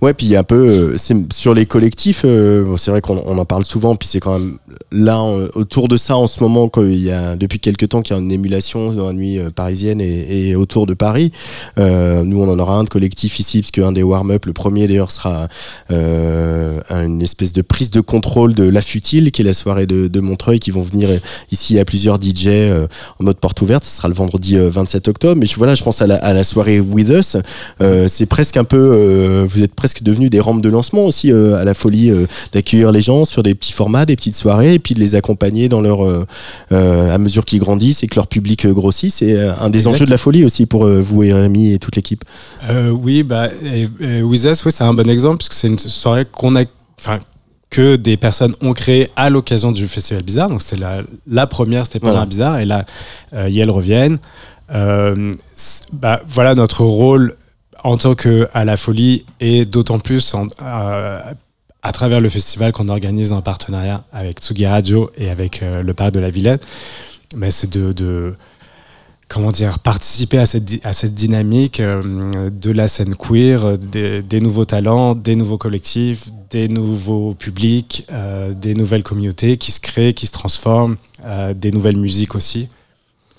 Ouais, 0.00 0.14
puis 0.14 0.26
il 0.26 0.30
y 0.30 0.36
a 0.36 0.40
un 0.40 0.44
peu 0.44 0.94
euh, 0.94 0.96
sur 1.32 1.54
les 1.54 1.66
collectifs. 1.66 2.22
euh, 2.24 2.76
c'est 2.76 2.90
vrai 2.90 3.00
qu'on 3.00 3.22
on 3.26 3.38
en 3.38 3.44
parle 3.44 3.64
souvent, 3.64 3.96
puis 3.96 4.08
c'est 4.08 4.20
quand 4.20 4.38
même 4.38 4.58
là 4.92 5.20
autour 5.54 5.88
de 5.88 5.96
ça 5.96 6.16
en 6.16 6.26
ce 6.26 6.40
moment 6.40 6.68
qu'il 6.68 7.00
y 7.00 7.10
a 7.10 7.36
depuis 7.36 7.60
quelques 7.60 7.88
temps 7.88 8.02
qu'il 8.02 8.16
y 8.16 8.18
a 8.18 8.22
une 8.22 8.32
émulation 8.32 8.92
dans 8.92 9.08
la 9.08 9.12
nuit 9.12 9.38
euh, 9.38 9.50
parisienne 9.50 10.00
et, 10.00 10.54
autour 10.54 10.86
de 10.86 10.94
Paris. 10.94 11.32
Nous, 11.76 12.42
on 12.42 12.48
en 12.48 12.58
aura 12.58 12.74
un 12.74 12.84
de 12.84 12.88
collectif 12.88 13.38
ici, 13.38 13.60
parce 13.60 13.70
qu'un 13.70 13.92
des 13.92 14.02
warm-up, 14.02 14.46
le 14.46 14.52
premier 14.52 14.88
d'ailleurs, 14.88 15.10
sera 15.10 15.48
une 15.90 17.22
espèce 17.22 17.52
de 17.52 17.62
prise 17.62 17.90
de 17.90 18.00
contrôle 18.00 18.54
de 18.54 18.64
La 18.64 18.82
Futile, 18.82 19.30
qui 19.30 19.42
est 19.42 19.44
la 19.44 19.52
soirée 19.52 19.86
de, 19.86 20.20
Montreuil, 20.20 20.58
qui 20.58 20.70
vont 20.70 20.82
venir 20.82 21.08
ici 21.50 21.78
à 21.78 21.84
plusieurs 21.84 22.20
DJ 22.20 22.48
en 23.18 23.24
mode 23.24 23.38
porte 23.38 23.60
ouverte. 23.62 23.84
Ce 23.84 23.96
sera 23.96 24.08
le 24.08 24.14
vendredi 24.14 24.58
euh, 24.58 24.70
27 24.70 25.08
octobre. 25.08 25.40
Mais 25.40 25.46
voilà, 25.56 25.74
je 25.74 25.82
pense 25.82 26.02
à 26.02 26.06
la, 26.06 26.16
à 26.16 26.32
la 26.32 26.44
soirée 26.44 26.80
With 26.80 27.08
Us. 27.08 27.36
C'est 28.08 28.26
presque 28.26 28.56
un 28.56 28.64
peu, 28.64 28.76
euh, 28.76 29.46
vous 29.60 29.64
êtes 29.64 29.74
presque 29.74 30.02
devenus 30.02 30.30
des 30.30 30.40
rampes 30.40 30.62
de 30.62 30.68
lancement 30.70 31.04
aussi 31.04 31.30
euh, 31.30 31.56
à 31.56 31.64
la 31.64 31.74
folie 31.74 32.10
euh, 32.10 32.26
d'accueillir 32.52 32.92
les 32.92 33.02
gens 33.02 33.24
sur 33.26 33.42
des 33.42 33.54
petits 33.54 33.72
formats, 33.72 34.06
des 34.06 34.16
petites 34.16 34.34
soirées, 34.34 34.74
et 34.74 34.78
puis 34.78 34.94
de 34.94 35.00
les 35.00 35.14
accompagner 35.14 35.68
dans 35.68 35.80
leur 35.82 36.02
euh, 36.02 36.24
à 36.70 37.18
mesure 37.18 37.44
qu'ils 37.44 37.60
grandissent 37.60 38.02
et 38.02 38.06
que 38.06 38.16
leur 38.16 38.26
public 38.26 38.66
grossit. 38.66 39.12
C'est 39.12 39.38
un 39.38 39.68
des 39.70 39.80
Exact. 39.80 39.90
enjeux 39.92 40.04
de 40.06 40.10
la 40.10 40.18
folie 40.18 40.44
aussi 40.44 40.64
pour 40.66 40.86
vous 40.86 41.22
et 41.22 41.32
Rémi 41.32 41.72
et 41.72 41.78
toute 41.78 41.96
l'équipe. 41.96 42.24
Oui, 43.02 43.22
bah, 43.22 43.48
et, 43.64 43.88
et 44.00 44.22
With 44.22 44.44
Us, 44.44 44.64
oui, 44.64 44.72
c'est 44.72 44.84
un 44.84 44.94
bon 44.94 45.08
exemple, 45.10 45.38
puisque 45.38 45.52
c'est 45.54 45.68
une 45.68 45.78
soirée 45.78 46.24
qu'on 46.30 46.56
a, 46.56 46.62
enfin, 46.98 47.18
que 47.68 47.96
des 47.96 48.16
personnes 48.16 48.54
ont 48.62 48.72
créée 48.72 49.08
à 49.16 49.30
l'occasion 49.30 49.72
du 49.72 49.86
Festival 49.88 50.22
Bizarre. 50.22 50.48
Donc, 50.48 50.62
c'était 50.62 50.80
la, 50.80 51.02
la 51.26 51.46
première, 51.46 51.84
c'était 51.84 52.00
pendant 52.00 52.12
Voilà. 52.14 52.26
Bizarre, 52.26 52.58
et 52.60 52.64
là, 52.64 52.84
euh, 53.34 53.48
Yel 53.48 53.70
reviennent. 53.70 54.18
Euh, 54.72 55.32
c'est- 55.54 55.84
bah, 55.92 56.20
voilà 56.28 56.54
notre 56.54 56.84
rôle 56.84 57.34
en 57.84 57.96
tant 57.96 58.14
que 58.14 58.48
à 58.52 58.64
la 58.64 58.76
folie, 58.76 59.24
et 59.40 59.64
d'autant 59.64 59.98
plus 59.98 60.34
euh, 60.62 61.20
à 61.82 61.92
travers 61.92 62.20
le 62.20 62.28
festival 62.28 62.72
qu'on 62.72 62.88
organise 62.88 63.32
en 63.32 63.42
partenariat 63.42 64.04
avec 64.12 64.38
Tsugi 64.38 64.66
Radio 64.66 65.10
et 65.16 65.30
avec 65.30 65.62
euh, 65.62 65.82
le 65.82 65.94
parc 65.94 66.12
de 66.12 66.20
la 66.20 66.30
Villette. 66.30 66.66
Mais 67.34 67.50
c'est 67.50 67.70
de, 67.70 68.34
comment 69.28 69.52
dire, 69.52 69.78
participer 69.78 70.38
à 70.38 70.46
cette, 70.46 70.84
à 70.84 70.92
cette 70.92 71.14
dynamique 71.14 71.80
euh, 71.80 72.50
de 72.50 72.70
la 72.70 72.88
scène 72.88 73.14
queer, 73.14 73.78
des, 73.78 74.22
des 74.22 74.40
nouveaux 74.40 74.64
talents, 74.64 75.14
des 75.14 75.36
nouveaux 75.36 75.58
collectifs, 75.58 76.28
des 76.50 76.68
nouveaux 76.68 77.34
publics, 77.34 78.08
des 78.56 78.74
nouvelles 78.74 79.04
communautés 79.04 79.56
qui 79.56 79.70
se 79.70 79.78
créent, 79.78 80.14
qui 80.14 80.26
se 80.26 80.32
transforment, 80.32 80.96
des 81.54 81.70
nouvelles 81.70 81.96
musiques 81.96 82.34
aussi. 82.34 82.68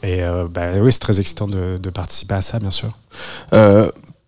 Et 0.01 0.21
bah, 0.49 0.80
oui, 0.80 0.93
c'est 0.93 0.99
très 0.99 1.19
excitant 1.19 1.45
de, 1.45 1.89
participer 1.93 2.36
à 2.36 2.41
ça, 2.41 2.60
bien 2.60 2.71
sûr. 2.71 2.97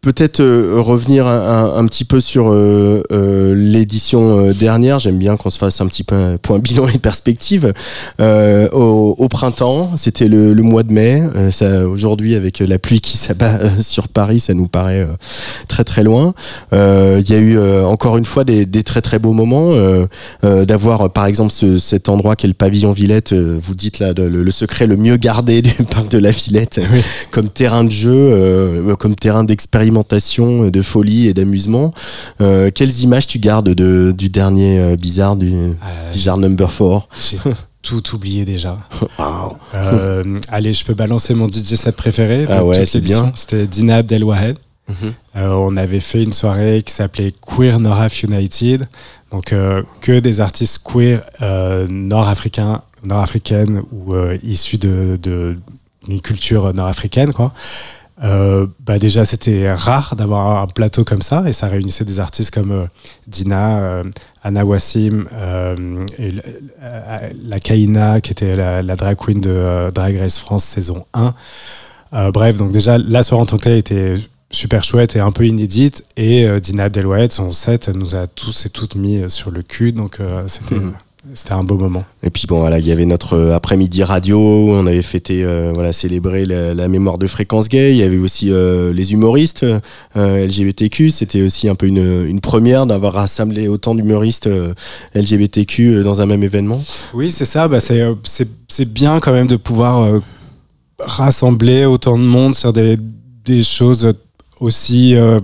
Peut-être 0.03 0.41
euh, 0.41 0.81
revenir 0.81 1.27
un, 1.27 1.37
un- 1.39 1.75
un 1.77 1.85
petit 1.85 2.03
peu 2.03 2.19
sur 2.19 2.51
euh, 2.51 3.01
euh, 3.13 3.55
l'édition 3.55 4.37
euh, 4.37 4.53
dernière. 4.53 4.99
J'aime 4.99 5.17
bien 5.17 5.37
qu'on 5.37 5.49
se 5.49 5.57
fasse 5.57 5.79
un 5.79 5.87
petit 5.87 6.03
peu 6.03 6.13
un 6.13 6.35
point 6.35 6.59
bilan 6.59 6.89
et 6.93 6.97
perspective. 6.99 7.71
Euh, 8.19 8.67
au, 8.73 9.15
au 9.17 9.27
printemps, 9.29 9.91
c'était 9.95 10.27
le, 10.27 10.53
le 10.53 10.61
mois 10.61 10.83
de 10.83 10.91
mai. 10.91 11.23
Euh, 11.37 11.51
ça, 11.51 11.87
Aujourd'hui, 11.87 12.35
avec 12.35 12.59
la 12.59 12.77
pluie 12.79 12.99
qui 12.99 13.15
s'abat 13.17 13.59
sur 13.79 14.09
Paris, 14.09 14.41
ça 14.41 14.53
nous 14.53 14.67
paraît 14.67 14.99
euh, 15.03 15.13
très 15.69 15.85
très 15.85 16.03
loin. 16.03 16.33
Euh, 16.73 17.21
Il 17.25 17.31
y 17.31 17.35
a 17.35 17.39
eu 17.39 17.57
euh, 17.57 17.85
encore 17.85 18.17
une 18.17 18.25
fois 18.25 18.43
des, 18.43 18.65
des 18.65 18.83
très 18.83 19.01
très 19.01 19.19
beaux 19.19 19.31
moments. 19.31 19.71
euh, 19.71 20.05
euh, 20.43 20.65
D'avoir 20.65 21.11
par 21.13 21.27
exemple 21.27 21.53
ce, 21.53 21.77
cet 21.77 22.09
endroit 22.09 22.35
qui 22.35 22.45
est 22.45 22.49
le 22.49 22.53
pavillon 22.55 22.91
Villette. 22.91 23.31
euh, 23.31 23.57
vous 23.57 23.73
dites 23.73 23.99
là 23.99 24.13
de- 24.13 24.23
le, 24.23 24.43
le 24.43 24.51
secret 24.51 24.85
le 24.85 24.97
mieux 24.97 25.15
gardé 25.15 25.61
du 25.61 25.71
parc 25.89 26.09
de 26.09 26.17
la 26.17 26.31
Villette 26.31 26.81
comme 27.31 27.47
terrain 27.47 27.85
de 27.85 27.91
jeu, 27.91 28.11
euh, 28.13 28.95
comme 28.97 29.15
terrain 29.15 29.45
d'expérimentation, 29.45 29.92
euh, 29.97 30.71
de 30.71 30.81
folie 30.81 31.27
et 31.27 31.33
d'amusement. 31.33 31.93
Euh, 32.41 32.69
quelles 32.73 33.01
images 33.01 33.27
tu 33.27 33.39
gardes 33.39 33.69
de, 33.69 34.13
du 34.17 34.29
dernier 34.29 34.79
euh, 34.79 34.95
Bizarre, 34.95 35.35
du 35.35 35.53
Ah 35.81 36.11
Bizarre 36.11 36.37
Number 36.37 36.67
4 36.69 37.07
J'ai 37.29 37.37
tout 37.81 38.15
oublié 38.15 38.45
déjà. 38.45 38.77
Euh, 39.75 40.39
allez, 40.49 40.71
je 40.73 40.85
peux 40.85 40.93
balancer 40.93 41.33
mon 41.33 41.47
DJ 41.47 41.73
set 41.75 41.95
préféré. 41.95 42.45
Ah 42.49 42.63
ouais, 42.63 42.85
c'est 42.85 42.99
bien. 43.01 43.31
C'était 43.35 43.65
Dina 43.65 43.97
Abdelwahed. 43.97 44.57
Mhm. 44.87 45.13
Euh, 45.37 45.49
on 45.53 45.75
avait 45.77 45.99
fait 45.99 46.21
une 46.23 46.33
soirée 46.33 46.83
qui 46.85 46.93
s'appelait 46.93 47.33
Queer 47.41 47.79
Noraf 47.79 48.21
United. 48.23 48.85
Donc, 49.31 49.51
euh, 49.51 49.81
que 50.01 50.19
des 50.19 50.41
artistes 50.41 50.81
queer 50.83 51.21
nord-africains, 51.89 52.81
nord-africaines 53.03 53.81
ou 53.91 54.13
issus 54.43 54.77
de, 54.77 55.17
de- 55.21 55.57
d'une 56.07 56.21
culture 56.21 56.73
nord-africaine, 56.73 57.33
quoi. 57.33 57.53
Euh, 58.23 58.67
bah 58.79 58.99
déjà, 58.99 59.25
c'était 59.25 59.71
rare 59.73 60.15
d'avoir 60.15 60.61
un 60.63 60.67
plateau 60.67 61.03
comme 61.03 61.21
ça 61.21 61.43
et 61.45 61.53
ça 61.53 61.67
réunissait 61.67 62.05
des 62.05 62.19
artistes 62.19 62.53
comme 62.53 62.71
euh, 62.71 62.85
Dina, 63.27 63.79
euh, 63.79 64.03
Anna 64.43 64.65
Wassim, 64.65 65.25
euh, 65.33 66.03
la, 66.79 67.59
Kaina, 67.59 68.21
qui 68.21 68.31
était 68.31 68.55
la, 68.55 68.95
drag 68.95 69.17
queen 69.17 69.41
de 69.41 69.49
euh, 69.49 69.91
Drag 69.91 70.17
Race 70.17 70.39
France 70.39 70.63
saison 70.63 71.05
1. 71.13 71.33
Euh, 72.13 72.31
bref, 72.31 72.55
donc 72.57 72.71
déjà, 72.71 72.97
la 72.97 73.23
soirée 73.23 73.41
en 73.41 73.45
tant 73.45 73.57
que 73.57 73.63
telle 73.63 73.77
était 73.77 74.15
super 74.51 74.83
chouette 74.83 75.15
et 75.15 75.19
un 75.19 75.31
peu 75.31 75.45
inédite. 75.45 76.05
Et 76.15 76.47
Dina 76.61 76.85
Abdelwahed, 76.85 77.31
son 77.31 77.51
set, 77.51 77.89
nous 77.89 78.15
a 78.15 78.27
tous 78.27 78.67
et 78.67 78.69
toutes 78.69 78.95
mis 78.95 79.29
sur 79.29 79.51
le 79.51 79.63
cul. 79.63 79.91
Donc 79.91 80.19
c'était 80.47 80.75
Mhm. 80.75 80.93
C'était 81.33 81.53
un 81.53 81.63
beau 81.63 81.77
moment. 81.77 82.03
Et 82.21 82.29
puis 82.29 82.47
bon 82.47 82.59
voilà, 82.59 82.79
il 82.79 82.85
y 82.85 82.91
avait 82.91 83.05
notre 83.05 83.33
euh, 83.33 83.55
après-midi 83.55 84.03
radio, 84.03 84.39
on 84.39 84.85
avait 84.85 85.01
fêté, 85.01 85.43
euh, 85.45 85.71
voilà, 85.73 85.93
célébré 85.93 86.45
la, 86.45 86.73
la 86.73 86.87
mémoire 86.89 87.17
de 87.17 87.27
Fréquence 87.27 87.69
Gay. 87.69 87.91
Il 87.91 87.97
y 87.97 88.03
avait 88.03 88.17
aussi 88.17 88.51
euh, 88.51 88.91
les 88.91 89.13
humoristes 89.13 89.63
euh, 89.63 90.45
LGBTQ. 90.45 91.11
C'était 91.11 91.41
aussi 91.41 91.69
un 91.69 91.75
peu 91.75 91.87
une, 91.87 92.25
une 92.27 92.41
première 92.41 92.85
d'avoir 92.85 93.13
rassemblé 93.13 93.69
autant 93.69 93.95
d'humoristes 93.95 94.49
LGBTQ 95.15 96.03
dans 96.03 96.19
un 96.19 96.25
même 96.25 96.43
événement. 96.43 96.81
Oui, 97.13 97.31
c'est 97.31 97.45
ça. 97.45 97.69
Bah, 97.69 97.79
c'est, 97.79 98.85
bien 98.85 99.19
quand 99.21 99.31
même 99.31 99.47
de 99.47 99.55
pouvoir 99.55 100.21
rassembler 100.99 101.85
autant 101.85 102.17
de 102.17 102.23
monde 102.23 102.53
sur 102.53 102.73
des, 102.73 102.97
des 103.45 103.63
choses 103.63 104.13
aussi, 104.59 105.13
je 105.13 105.41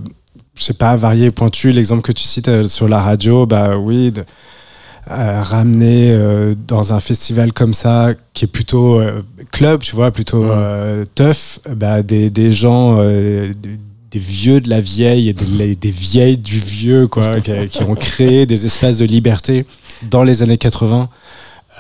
sais 0.64 0.74
pas, 0.74 0.98
variées 0.98 1.28
et 1.28 1.32
pointues. 1.32 1.72
L'exemple 1.72 2.02
que 2.02 2.12
tu 2.12 2.24
cites 2.24 2.68
sur 2.68 2.90
la 2.90 3.00
radio, 3.00 3.46
bah 3.46 3.78
oui, 3.78 4.12
de, 4.12 4.26
euh, 5.12 5.42
ramener 5.42 6.12
euh, 6.12 6.54
dans 6.68 6.94
un 6.94 7.00
festival 7.00 7.52
comme 7.54 7.74
ça, 7.74 8.14
qui 8.34 8.46
est 8.46 8.48
plutôt 8.48 9.00
euh, 9.00 9.22
club, 9.52 9.82
tu 9.82 9.96
vois, 9.96 10.12
plutôt 10.12 10.44
Ouais. 10.44 10.50
euh, 10.52 11.06
tough, 11.16 11.60
bah, 11.76 12.02
des, 12.04 12.30
des 12.30 12.52
gens. 12.52 12.98
euh, 13.00 13.54
des- 13.62 13.78
des 14.12 14.18
vieux 14.18 14.60
de 14.60 14.72
la 14.72 14.82
vieille 14.82 15.30
et 15.30 15.34
des, 15.34 15.76
des 15.76 15.92
vieilles 15.92 16.36
du 16.38 16.58
vieux 16.58 17.08
quoi 17.08 17.40
qui, 17.42 17.52
qui 17.68 17.84
ont 17.84 17.94
créé 17.94 18.48
des 18.48 18.66
espaces 18.66 18.98
de 18.98 19.06
liberté 19.06 19.68
dans 20.10 20.24
les 20.24 20.42
années 20.42 20.58
80 20.58 21.10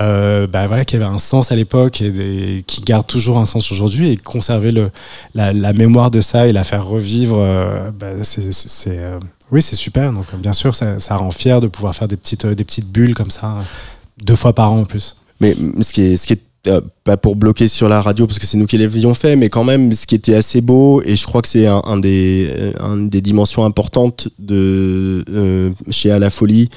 euh, 0.02 0.48
bah 0.48 0.68
voilà, 0.68 0.86
qui 0.86 0.96
avait 0.96 1.06
un 1.06 1.18
sens 1.18 1.52
à 1.52 1.56
l'époque 1.56 2.02
et 2.02 2.64
qui 2.66 2.82
garde 2.82 3.06
toujours 3.06 3.38
un 3.38 3.46
sens 3.46 3.72
aujourd'hui 3.72 4.10
et 4.10 4.18
conserver 4.18 4.72
le, 4.72 4.92
la, 5.36 5.74
mémoire 5.74 6.10
de 6.10 6.22
ça 6.22 6.48
et 6.48 6.54
la 6.54 6.64
faire 6.64 6.86
revivre, 6.86 7.38
euh, 7.40 7.92
bah, 7.92 8.08
c'est, 8.22 8.50
euh, 8.88 9.20
oui, 9.52 9.62
c'est 9.62 9.76
super. 9.76 10.14
Donc, 10.14 10.26
bien 10.38 10.54
sûr, 10.54 10.74
ça, 10.74 11.00
ça 11.00 11.18
rend 11.18 11.32
fier 11.32 11.60
de 11.60 11.68
pouvoir 11.68 11.94
faire 11.94 12.08
des 12.08 12.16
petites, 12.16 12.46
des 12.46 12.64
petites 12.64 12.90
bulles 12.90 13.14
comme 13.14 13.30
ça, 13.30 13.58
deux 14.24 14.36
fois 14.36 14.54
par 14.54 14.72
an 14.72 14.80
en 14.80 14.86
plus. 14.86 15.18
Mais 15.42 15.56
ce 15.82 15.92
qui 15.92 16.02
est, 16.02 16.16
ce 16.16 16.28
qui 16.28 16.34
est 16.34 16.42
pas 17.04 17.18
pour 17.18 17.36
bloquer 17.36 17.68
sur 17.68 17.90
la 17.90 18.02
radio 18.02 18.28
parce 18.28 18.38
que 18.38 18.46
c'est 18.46 18.58
nous 18.58 18.68
qui 18.68 18.78
l'avions 18.78 19.14
fait, 19.14 19.36
mais 19.36 19.50
quand 19.50 19.64
même, 19.64 19.92
ce 19.94 20.06
qui 20.06 20.16
était 20.16 20.36
assez 20.36 20.62
beau, 20.62 21.02
et 21.04 21.16
je 21.16 21.26
crois 21.26 21.42
que 21.42 21.48
c'est 21.48 21.68
un, 21.68 21.98
des, 21.98 22.50
euh, 22.52 22.72
un 22.80 22.98
des 22.98 23.22
dimensions 23.22 23.66
importantes 23.66 24.28
de 24.40 25.74
chez 25.90 26.12
À 26.12 26.20
la 26.20 26.30
Folie, 26.30 26.70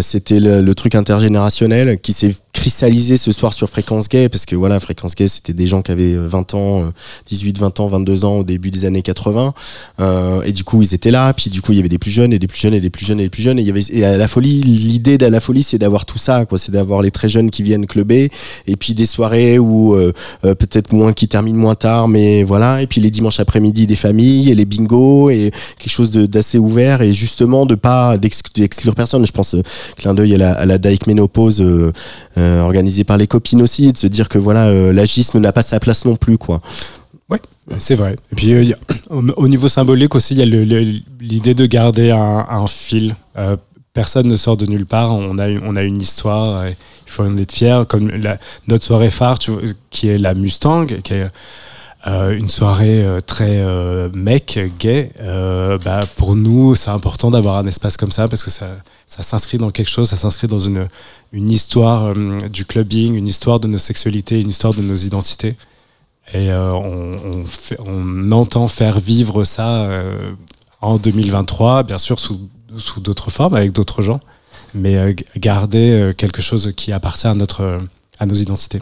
c'était 0.00 0.40
le, 0.40 0.60
le 0.60 0.74
truc 0.74 0.94
intergénérationnel 0.94 1.98
qui 2.00 2.12
s'est 2.12 2.34
cristallisé 2.52 3.16
ce 3.16 3.32
soir 3.32 3.52
sur 3.54 3.68
Fréquence 3.68 4.08
Gay, 4.08 4.28
parce 4.28 4.44
que 4.44 4.56
voilà, 4.56 4.80
Fréquence 4.80 5.14
Gay, 5.14 5.28
c'était 5.28 5.52
des 5.52 5.66
gens 5.66 5.82
qui 5.82 5.92
avaient 5.92 6.16
20 6.16 6.54
ans, 6.54 6.80
euh, 6.82 6.90
18, 7.28 7.58
20 7.58 7.80
ans, 7.80 7.86
22 7.88 8.24
ans 8.24 8.38
au 8.38 8.44
début 8.44 8.70
des 8.70 8.84
années 8.84 9.02
80, 9.02 9.54
euh, 10.00 10.42
et 10.42 10.52
du 10.52 10.64
coup, 10.64 10.82
ils 10.82 10.92
étaient 10.94 11.10
là, 11.10 11.32
puis 11.32 11.48
du 11.48 11.62
coup, 11.62 11.72
il 11.72 11.76
y 11.76 11.78
avait 11.78 11.88
des 11.88 11.98
plus 11.98 12.10
jeunes, 12.10 12.32
et 12.32 12.38
des 12.38 12.48
plus 12.48 12.60
jeunes, 12.60 12.74
et 12.74 12.80
des 12.80 12.90
plus 12.90 13.06
jeunes, 13.06 13.20
et 13.20 13.24
des 13.24 13.30
plus 13.30 13.42
jeunes, 13.42 13.58
et 13.58 13.62
il 13.62 13.66
y 13.66 13.70
avait, 13.70 13.82
et 13.90 14.04
à 14.04 14.16
la 14.16 14.28
folie, 14.28 14.60
l'idée 14.60 15.16
d'à 15.16 15.30
la 15.30 15.40
folie, 15.40 15.62
c'est 15.62 15.78
d'avoir 15.78 16.06
tout 16.06 16.18
ça, 16.18 16.44
quoi, 16.44 16.58
c'est 16.58 16.72
d'avoir 16.72 17.02
les 17.02 17.10
très 17.10 17.28
jeunes 17.28 17.50
qui 17.50 17.62
viennent 17.62 17.86
clubber, 17.86 18.30
et 18.66 18.76
puis 18.76 18.94
des 18.94 19.06
soirées 19.06 19.58
où, 19.58 19.94
euh, 19.94 20.12
euh, 20.44 20.54
peut-être 20.54 20.92
moins, 20.92 21.12
qui 21.12 21.28
terminent 21.28 21.58
moins 21.58 21.76
tard, 21.76 22.08
mais 22.08 22.42
voilà, 22.42 22.82
et 22.82 22.86
puis 22.86 23.00
les 23.00 23.10
dimanches 23.10 23.40
après-midi 23.40 23.86
des 23.86 23.96
familles, 23.96 24.50
et 24.50 24.54
les 24.54 24.64
bingos, 24.64 25.30
et 25.30 25.52
quelque 25.78 25.92
chose 25.92 26.10
de- 26.10 26.26
d'assez 26.26 26.58
ouvert, 26.58 27.00
et 27.02 27.12
justement, 27.12 27.64
de 27.64 27.74
pas 27.76 28.16
d'exc- 28.18 28.54
d'exclure 28.54 28.94
personne, 28.94 29.24
je 29.24 29.32
pense, 29.32 29.54
euh, 29.54 29.62
clin 29.96 30.14
d'œil 30.14 30.34
à 30.34 30.38
la, 30.38 30.52
à 30.52 30.66
la 30.66 30.78
Dyke 30.78 31.06
Ménopause 31.06 31.60
euh, 31.60 31.92
euh, 32.50 32.62
organisée 32.62 33.04
par 33.04 33.16
les 33.16 33.26
copines 33.26 33.62
aussi, 33.62 33.88
et 33.88 33.92
de 33.92 33.98
se 33.98 34.06
dire 34.06 34.28
que 34.28 34.38
voilà, 34.38 34.66
euh, 34.66 34.92
l'agisme 34.92 35.38
n'a 35.38 35.52
pas 35.52 35.62
sa 35.62 35.80
place 35.80 36.04
non 36.04 36.16
plus, 36.16 36.38
quoi. 36.38 36.60
C'est 37.78 37.94
vrai. 37.94 38.16
Et 38.32 38.34
puis, 38.34 38.52
euh, 38.52 38.74
au, 39.10 39.22
au 39.36 39.48
niveau 39.48 39.68
symbolique 39.68 40.14
aussi, 40.14 40.34
il 40.34 40.40
y 40.40 40.42
a 40.42 40.80
l'idée 41.20 41.54
de 41.54 41.66
garder 41.66 42.10
un, 42.10 42.66
fil. 42.66 43.14
Euh, 43.38 43.56
personne 43.92 44.26
ne 44.26 44.36
sort 44.36 44.56
de 44.56 44.66
nulle 44.66 44.86
part. 44.86 45.14
On 45.14 45.38
a, 45.38 45.48
on 45.48 45.76
a 45.76 45.82
une 45.82 46.00
histoire. 46.00 46.66
il 46.66 46.74
faut 47.06 47.22
en 47.22 47.36
être 47.36 47.52
fier. 47.52 47.86
Comme 47.86 48.10
notre 48.66 48.84
soirée 48.84 49.10
phare, 49.10 49.38
qui 49.90 50.08
est 50.08 50.18
la 50.18 50.34
Mustang, 50.34 50.86
qui 50.86 51.14
est 51.14 51.28
euh, 52.06 52.34
une 52.34 52.48
soirée 52.48 53.04
euh, 53.04 53.20
très 53.20 53.58
euh, 53.58 54.08
mec, 54.14 54.58
gay. 54.78 55.12
Bah, 55.84 56.00
pour 56.16 56.34
nous, 56.34 56.74
c'est 56.74 56.90
important 56.90 57.30
d'avoir 57.30 57.56
un 57.56 57.66
espace 57.66 57.96
comme 57.96 58.10
ça 58.10 58.26
parce 58.26 58.42
que 58.42 58.50
ça, 58.50 58.68
s'inscrit 59.06 59.58
dans 59.58 59.70
quelque 59.70 59.90
chose, 59.90 60.08
ça 60.08 60.16
s'inscrit 60.16 60.48
dans 60.48 60.58
une, 60.58 60.88
histoire 61.32 62.14
du 62.14 62.64
clubbing, 62.64 63.14
une 63.14 63.26
histoire 63.26 63.60
de 63.60 63.68
nos 63.68 63.78
sexualités, 63.78 64.40
une 64.40 64.48
histoire 64.48 64.74
de 64.74 64.82
nos 64.82 64.94
identités. 64.94 65.56
Et 66.32 66.50
on, 66.52 67.44
entend 68.32 68.68
faire 68.68 69.00
vivre 69.00 69.44
ça 69.44 69.88
en 70.80 70.96
2023, 70.96 71.82
bien 71.82 71.98
sûr 71.98 72.18
sous, 72.20 72.48
sous 72.76 73.00
d'autres 73.00 73.30
formes, 73.30 73.54
avec 73.54 73.72
d'autres 73.72 74.00
gens, 74.00 74.20
mais 74.74 75.16
garder 75.36 76.12
quelque 76.16 76.40
chose 76.40 76.72
qui 76.76 76.92
appartient 76.92 77.26
à, 77.26 77.34
notre, 77.34 77.78
à 78.18 78.26
nos 78.26 78.34
identités. 78.34 78.80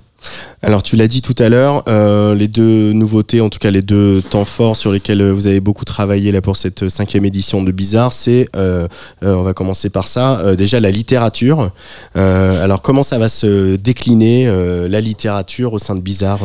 Alors 0.62 0.82
tu 0.82 0.96
l'as 0.96 1.06
dit 1.06 1.22
tout 1.22 1.36
à 1.38 1.48
l'heure, 1.48 1.84
euh, 1.88 2.34
les 2.34 2.48
deux 2.48 2.92
nouveautés, 2.92 3.40
en 3.40 3.48
tout 3.48 3.60
cas 3.60 3.70
les 3.70 3.82
deux 3.82 4.20
temps 4.22 4.44
forts 4.44 4.74
sur 4.74 4.90
lesquels 4.90 5.20
euh, 5.20 5.32
vous 5.32 5.46
avez 5.46 5.60
beaucoup 5.60 5.84
travaillé 5.84 6.32
là 6.32 6.40
pour 6.40 6.56
cette 6.56 6.88
cinquième 6.88 7.24
édition 7.24 7.62
de 7.62 7.70
Bizarre, 7.70 8.12
c'est, 8.12 8.48
euh, 8.56 8.88
euh, 9.22 9.34
on 9.34 9.42
va 9.44 9.54
commencer 9.54 9.88
par 9.90 10.08
ça, 10.08 10.56
déjà 10.56 10.80
la 10.80 10.90
littérature. 10.90 11.70
Alors 12.14 12.82
comment 12.82 13.02
ça 13.04 13.18
va 13.18 13.28
se 13.28 13.76
décliner 13.76 14.46
la 14.88 15.00
littérature 15.00 15.72
au 15.72 15.78
sein 15.78 15.94
de 15.94 16.00
Bizarre, 16.00 16.40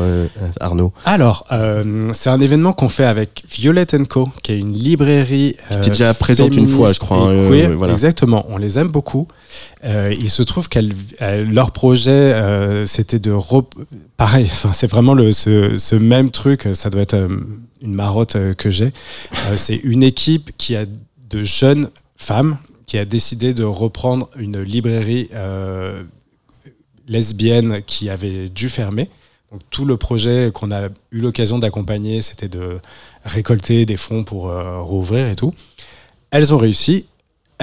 Arnaud? 0.60 0.94
Alors, 1.06 1.46
c'est 2.14 2.30
un 2.30 2.40
événement 2.40 2.74
qu'on 2.74 2.90
fait 2.90 3.06
avec 3.06 3.44
Violette 3.50 3.94
Co, 4.08 4.30
qui 4.42 4.52
est 4.54 4.58
une 4.60 4.74
librairie. 4.74 5.56
euh, 5.72 5.78
était 5.78 5.90
déjà 5.90 6.14
présente 6.14 6.56
une 6.56 6.68
fois, 6.68 6.94
je 6.94 7.00
crois, 7.00 7.30
hein, 7.30 7.50
queer. 7.50 7.72
voilà. 7.72 7.94
Exactement, 7.94 8.46
on 8.50 8.58
les 8.58 8.78
aime 8.80 8.90
beaucoup. 8.90 9.28
Euh, 9.84 10.14
il 10.18 10.30
se 10.30 10.44
trouve 10.44 10.70
que 10.70 10.80
leur 11.52 11.72
projet, 11.72 12.10
euh, 12.12 12.86
c'était 12.86 13.20
de. 13.20 13.32
rep- 13.32 13.76
Pareil, 14.18 14.50
c'est 14.74 14.88
vraiment 14.88 15.14
le, 15.14 15.32
ce, 15.32 15.78
ce 15.78 15.96
même 15.96 16.32
truc, 16.32 16.68
ça 16.74 16.90
doit 16.90 17.02
être 17.02 17.16
euh, 17.16 17.30
une 17.82 17.94
marotte 17.94 18.36
euh, 18.36 18.54
que 18.54 18.72
j'ai. 18.72 18.92
Euh, 19.48 19.58
c'est 19.58 19.76
une 19.76 20.04
équipe 20.04 20.52
qui 20.58 20.76
a 20.76 20.86
de 21.30 21.44
jeunes 21.44 21.90
femmes 22.18 22.58
qui 22.86 22.98
a 22.98 23.06
décidé 23.06 23.54
de 23.54 23.64
reprendre 23.64 24.30
une 24.38 24.62
librairie 24.62 25.30
euh, 25.34 26.04
lesbienne 27.08 27.82
qui 27.86 28.10
avait 28.10 28.50
dû 28.50 28.70
fermer. 28.70 29.10
Donc 29.52 29.62
tout 29.70 29.86
le 29.86 29.98
projet 29.98 30.52
qu'on 30.54 30.72
a 30.72 30.88
eu 31.12 31.20
l'occasion 31.20 31.60
d'accompagner, 31.60 32.22
c'était 32.22 32.48
de 32.48 32.78
récolter 33.24 33.86
des 33.86 33.98
fonds 33.98 34.24
pour 34.24 34.50
euh, 34.50 34.82
rouvrir 34.82 35.28
et 35.28 35.36
tout. 35.36 35.54
Elles 36.32 36.54
ont 36.54 36.58
réussi, 36.58 37.06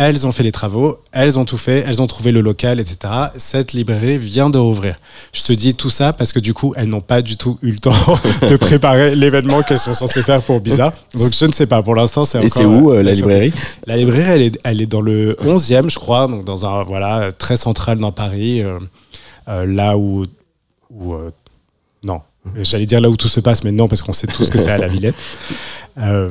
elles 0.03 0.27
ont 0.27 0.33
fait 0.33 0.43
les 0.43 0.51
travaux, 0.53 0.99
elles 1.13 1.39
ont 1.39 1.45
tout 1.45 1.59
fait, 1.59 1.85
elles 1.87 2.01
ont 2.01 2.07
trouvé 2.07 2.33
le 2.33 2.41
local, 2.41 2.81
etc. 2.81 2.97
Cette 3.37 3.75
librairie 3.75 4.17
vient 4.17 4.49
de 4.49 4.57
rouvrir. 4.57 4.97
Je 5.35 5.43
te 5.43 5.53
dis 5.53 5.75
tout 5.75 5.91
ça 5.91 6.15
parce 6.15 6.33
que 6.33 6.39
du 6.41 6.55
coup, 6.55 6.73
elles 6.77 6.89
n'ont 6.89 7.03
pas 7.03 7.21
du 7.21 7.37
tout 7.37 7.59
eu 7.61 7.71
le 7.73 7.79
temps 7.79 7.93
de 8.49 8.57
préparer 8.57 9.15
l'événement 9.15 9.63
qu'elles 9.63 9.79
sont 9.79 9.93
censées 9.93 10.23
faire 10.23 10.41
pour 10.41 10.61
Bizarre. 10.61 10.95
Donc 11.15 11.33
je 11.39 11.45
ne 11.45 11.53
sais 11.53 11.67
pas, 11.67 11.83
pour 11.83 11.95
l'instant, 11.95 12.23
c'est 12.23 12.39
Et 12.39 12.47
encore... 12.47 12.53
c'est 12.57 12.65
où 12.65 12.93
euh, 12.93 13.03
la 13.03 13.11
elles 13.11 13.17
sont- 13.17 13.27
librairie 13.27 13.53
la 13.87 13.97
librairie, 13.99 14.31
elle 14.31 14.43
est, 14.43 14.59
elle 14.65 14.81
est 14.81 14.87
dans 14.87 15.03
le 15.03 15.35
11e, 15.43 15.91
je 15.91 15.99
crois, 15.99 16.27
donc 16.29 16.45
dans 16.45 16.65
un 16.65 16.83
voilà 16.85 17.31
très 17.33 17.57
central 17.57 17.99
dans 17.99 18.13
Paris, 18.13 18.63
euh, 18.63 18.79
euh, 19.49 19.67
là 19.67 19.99
où, 19.99 20.25
où 20.91 21.13
euh, 21.13 21.31
non, 22.05 22.23
j'allais 22.63 22.87
dire 22.87 23.01
là 23.01 23.09
où 23.11 23.17
tout 23.17 23.29
se 23.29 23.41
passe, 23.41 23.65
mais 23.65 23.73
non 23.73 23.89
parce 23.89 24.03
qu'on 24.03 24.13
sait 24.13 24.27
tous 24.27 24.51
que 24.51 24.59
c'est 24.59 24.71
à 24.71 24.79
la 24.79 24.89
Villette. 24.95 25.15
Euh, 25.99 26.29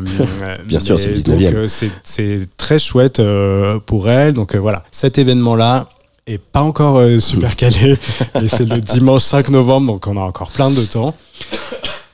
Bien 0.66 0.80
sûr, 0.80 0.96
mais 0.96 1.02
c'est 1.02 1.16
le 1.16 1.22
donc, 1.24 1.40
19e. 1.40 1.56
euh, 1.56 1.68
c'est- 2.04 2.58
très 2.58 2.80
chouette 2.80 3.20
euh, 3.20 3.80
pour 3.80 4.10
elle. 4.10 4.34
Donc 4.34 4.56
euh, 4.56 4.60
voilà, 4.60 4.84
cet 4.92 5.18
événement-là 5.18 5.90
est 6.28 6.38
pas 6.38 6.62
encore 6.62 7.02
super 7.20 7.56
calé, 7.56 7.98
et 8.42 8.48
c'est 8.48 8.66
le 8.66 8.80
dimanche 8.80 9.24
5 9.24 9.50
novembre, 9.50 9.88
donc 9.94 10.08
on 10.08 10.16
a 10.18 10.22
encore 10.22 10.52
plein 10.52 10.70
de 10.72 10.84
temps. 10.86 11.16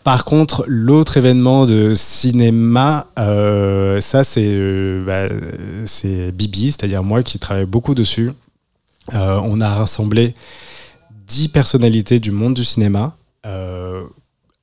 Par 0.06 0.24
contre, 0.24 0.64
l'autre 0.68 1.18
événement 1.18 1.66
de 1.66 1.94
cinéma, 1.96 3.08
ça 3.18 4.24
c'est 4.24 5.00
bah, 5.06 5.28
c'est 5.86 6.32
Bibi, 6.32 6.72
c'est-à-dire 6.72 7.04
moi 7.04 7.24
qui 7.24 7.40
travaille 7.40 7.66
beaucoup 7.66 7.94
dessus. 7.96 8.32
On 9.14 9.60
a 9.62 9.70
rassemblé 9.76 10.34
10 11.28 11.50
personnalités 11.50 12.20
du 12.20 12.32
monde 12.32 12.54
du 12.54 12.64
cinéma 12.64 13.16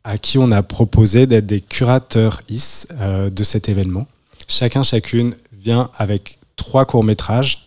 à 0.05 0.19
qui 0.19 0.39
on 0.39 0.51
a 0.51 0.63
proposé 0.63 1.27
d'être 1.27 1.47
des 1.47 1.61
curateurs 1.61 2.43
IS 2.49 2.87
euh, 2.93 3.31
de 3.31 3.43
cet 3.43 3.69
événement. 3.69 4.07
Chacun, 4.49 4.83
chacune 4.83 5.35
vient 5.53 5.91
avec 5.97 6.39
trois 6.57 6.85
courts-métrages, 6.85 7.67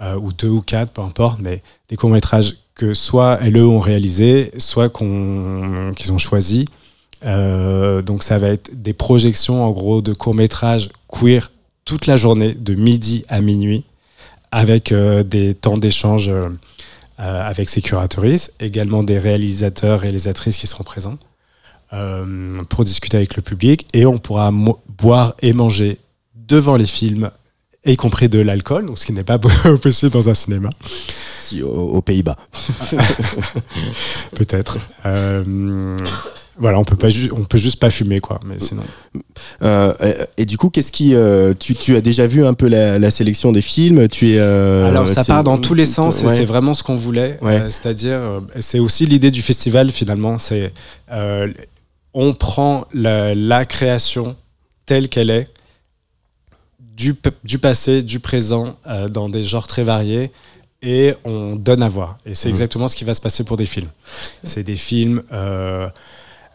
euh, 0.00 0.16
ou 0.16 0.32
deux 0.32 0.48
ou 0.48 0.62
quatre, 0.62 0.92
peu 0.92 1.02
importe, 1.02 1.40
mais 1.40 1.62
des 1.88 1.96
courts-métrages 1.96 2.56
que 2.74 2.94
soit 2.94 3.38
elles 3.42 3.56
ont 3.58 3.80
réalisés, 3.80 4.50
soit 4.58 4.88
qu'ils 4.88 6.12
ont 6.12 6.18
choisis. 6.18 6.64
Euh, 7.24 8.00
donc 8.00 8.22
ça 8.22 8.38
va 8.38 8.48
être 8.48 8.70
des 8.82 8.94
projections 8.94 9.64
en 9.64 9.70
gros 9.70 10.00
de 10.00 10.14
courts-métrages 10.14 10.88
queer 11.06 11.50
toute 11.84 12.06
la 12.06 12.16
journée, 12.16 12.54
de 12.54 12.74
midi 12.74 13.24
à 13.28 13.40
minuit, 13.42 13.84
avec 14.50 14.92
euh, 14.92 15.22
des 15.22 15.54
temps 15.54 15.76
d'échange 15.76 16.28
euh, 16.28 16.48
euh, 16.48 16.54
avec 17.22 17.68
ces 17.68 17.82
curatrices, 17.82 18.52
également 18.60 19.02
des 19.02 19.18
réalisateurs 19.18 20.00
et 20.00 20.06
réalisatrices 20.06 20.56
qui 20.56 20.66
seront 20.66 20.84
présents 20.84 21.18
euh, 21.92 22.62
pour 22.64 22.84
discuter 22.84 23.16
avec 23.16 23.36
le 23.36 23.42
public 23.42 23.86
et 23.92 24.06
on 24.06 24.18
pourra 24.18 24.50
boire 24.88 25.34
et 25.42 25.52
manger 25.52 25.98
devant 26.34 26.76
les 26.76 26.86
films, 26.86 27.30
y 27.84 27.96
compris 27.96 28.28
de 28.28 28.38
l'alcool, 28.38 28.86
donc 28.86 28.98
ce 28.98 29.04
qui 29.04 29.12
n'est 29.12 29.24
pas 29.24 29.38
possible 29.82 30.12
dans 30.12 30.30
un 30.30 30.34
cinéma, 30.34 30.70
Si, 31.42 31.62
aux, 31.62 31.68
aux 31.68 32.02
Pays-Bas. 32.02 32.36
peut-être. 34.36 34.78
Euh, 35.04 35.96
voilà, 36.60 36.78
on 36.78 36.84
peut 36.84 36.94
pas, 36.96 37.08
ju- 37.08 37.30
on 37.34 37.44
peut 37.44 37.58
juste 37.58 37.80
pas 37.80 37.90
fumer 37.90 38.20
quoi, 38.20 38.38
mais 38.44 38.58
sinon. 38.58 38.82
Euh, 39.62 39.92
et, 40.36 40.42
et 40.42 40.46
du 40.46 40.56
coup, 40.58 40.70
qu'est-ce 40.70 40.92
qui, 40.92 41.14
euh, 41.14 41.54
tu, 41.58 41.74
tu 41.74 41.96
as 41.96 42.00
déjà 42.00 42.26
vu 42.26 42.44
un 42.44 42.54
peu 42.54 42.68
la, 42.68 42.98
la 42.98 43.10
sélection 43.10 43.50
des 43.50 43.62
films? 43.62 44.06
Tu 44.08 44.32
es. 44.32 44.38
euh, 44.38 44.86
Alors 44.88 45.08
ça 45.08 45.24
part 45.24 45.42
dans 45.42 45.58
tous 45.58 45.74
les 45.74 45.86
sens 45.86 46.22
et 46.22 46.26
Ouais. 46.26 46.36
c'est 46.36 46.44
vraiment 46.44 46.74
ce 46.74 46.82
qu'on 46.82 46.96
voulait. 46.96 47.38
Ouais. 47.42 47.56
Euh, 47.60 47.70
C'est-à-dire, 47.70 48.18
euh, 48.18 48.40
c'est 48.60 48.78
aussi 48.78 49.06
l'idée 49.06 49.30
du 49.30 49.42
festival 49.42 49.90
finalement. 49.90 50.38
C'est 50.38 50.72
euh, 51.10 51.52
on 52.14 52.32
prend 52.34 52.84
la, 52.92 53.34
la 53.34 53.64
création 53.64 54.36
telle 54.86 55.08
qu'elle 55.08 55.30
est 55.30 55.48
du, 56.96 57.14
du 57.44 57.58
passé, 57.58 58.02
du 58.02 58.20
présent, 58.20 58.76
euh, 58.86 59.08
dans 59.08 59.28
des 59.28 59.44
genres 59.44 59.66
très 59.66 59.84
variés. 59.84 60.30
Et 60.82 61.14
on 61.24 61.56
donne 61.56 61.82
à 61.82 61.88
voir. 61.88 62.18
Et 62.24 62.34
c'est 62.34 62.48
Mhm. 62.48 62.54
exactement 62.54 62.88
ce 62.88 62.96
qui 62.96 63.04
va 63.04 63.12
se 63.14 63.20
passer 63.20 63.44
pour 63.44 63.56
des 63.58 63.66
films. 63.66 63.90
C'est 64.44 64.62
des 64.62 64.76
films 64.76 65.22
euh, 65.30 65.86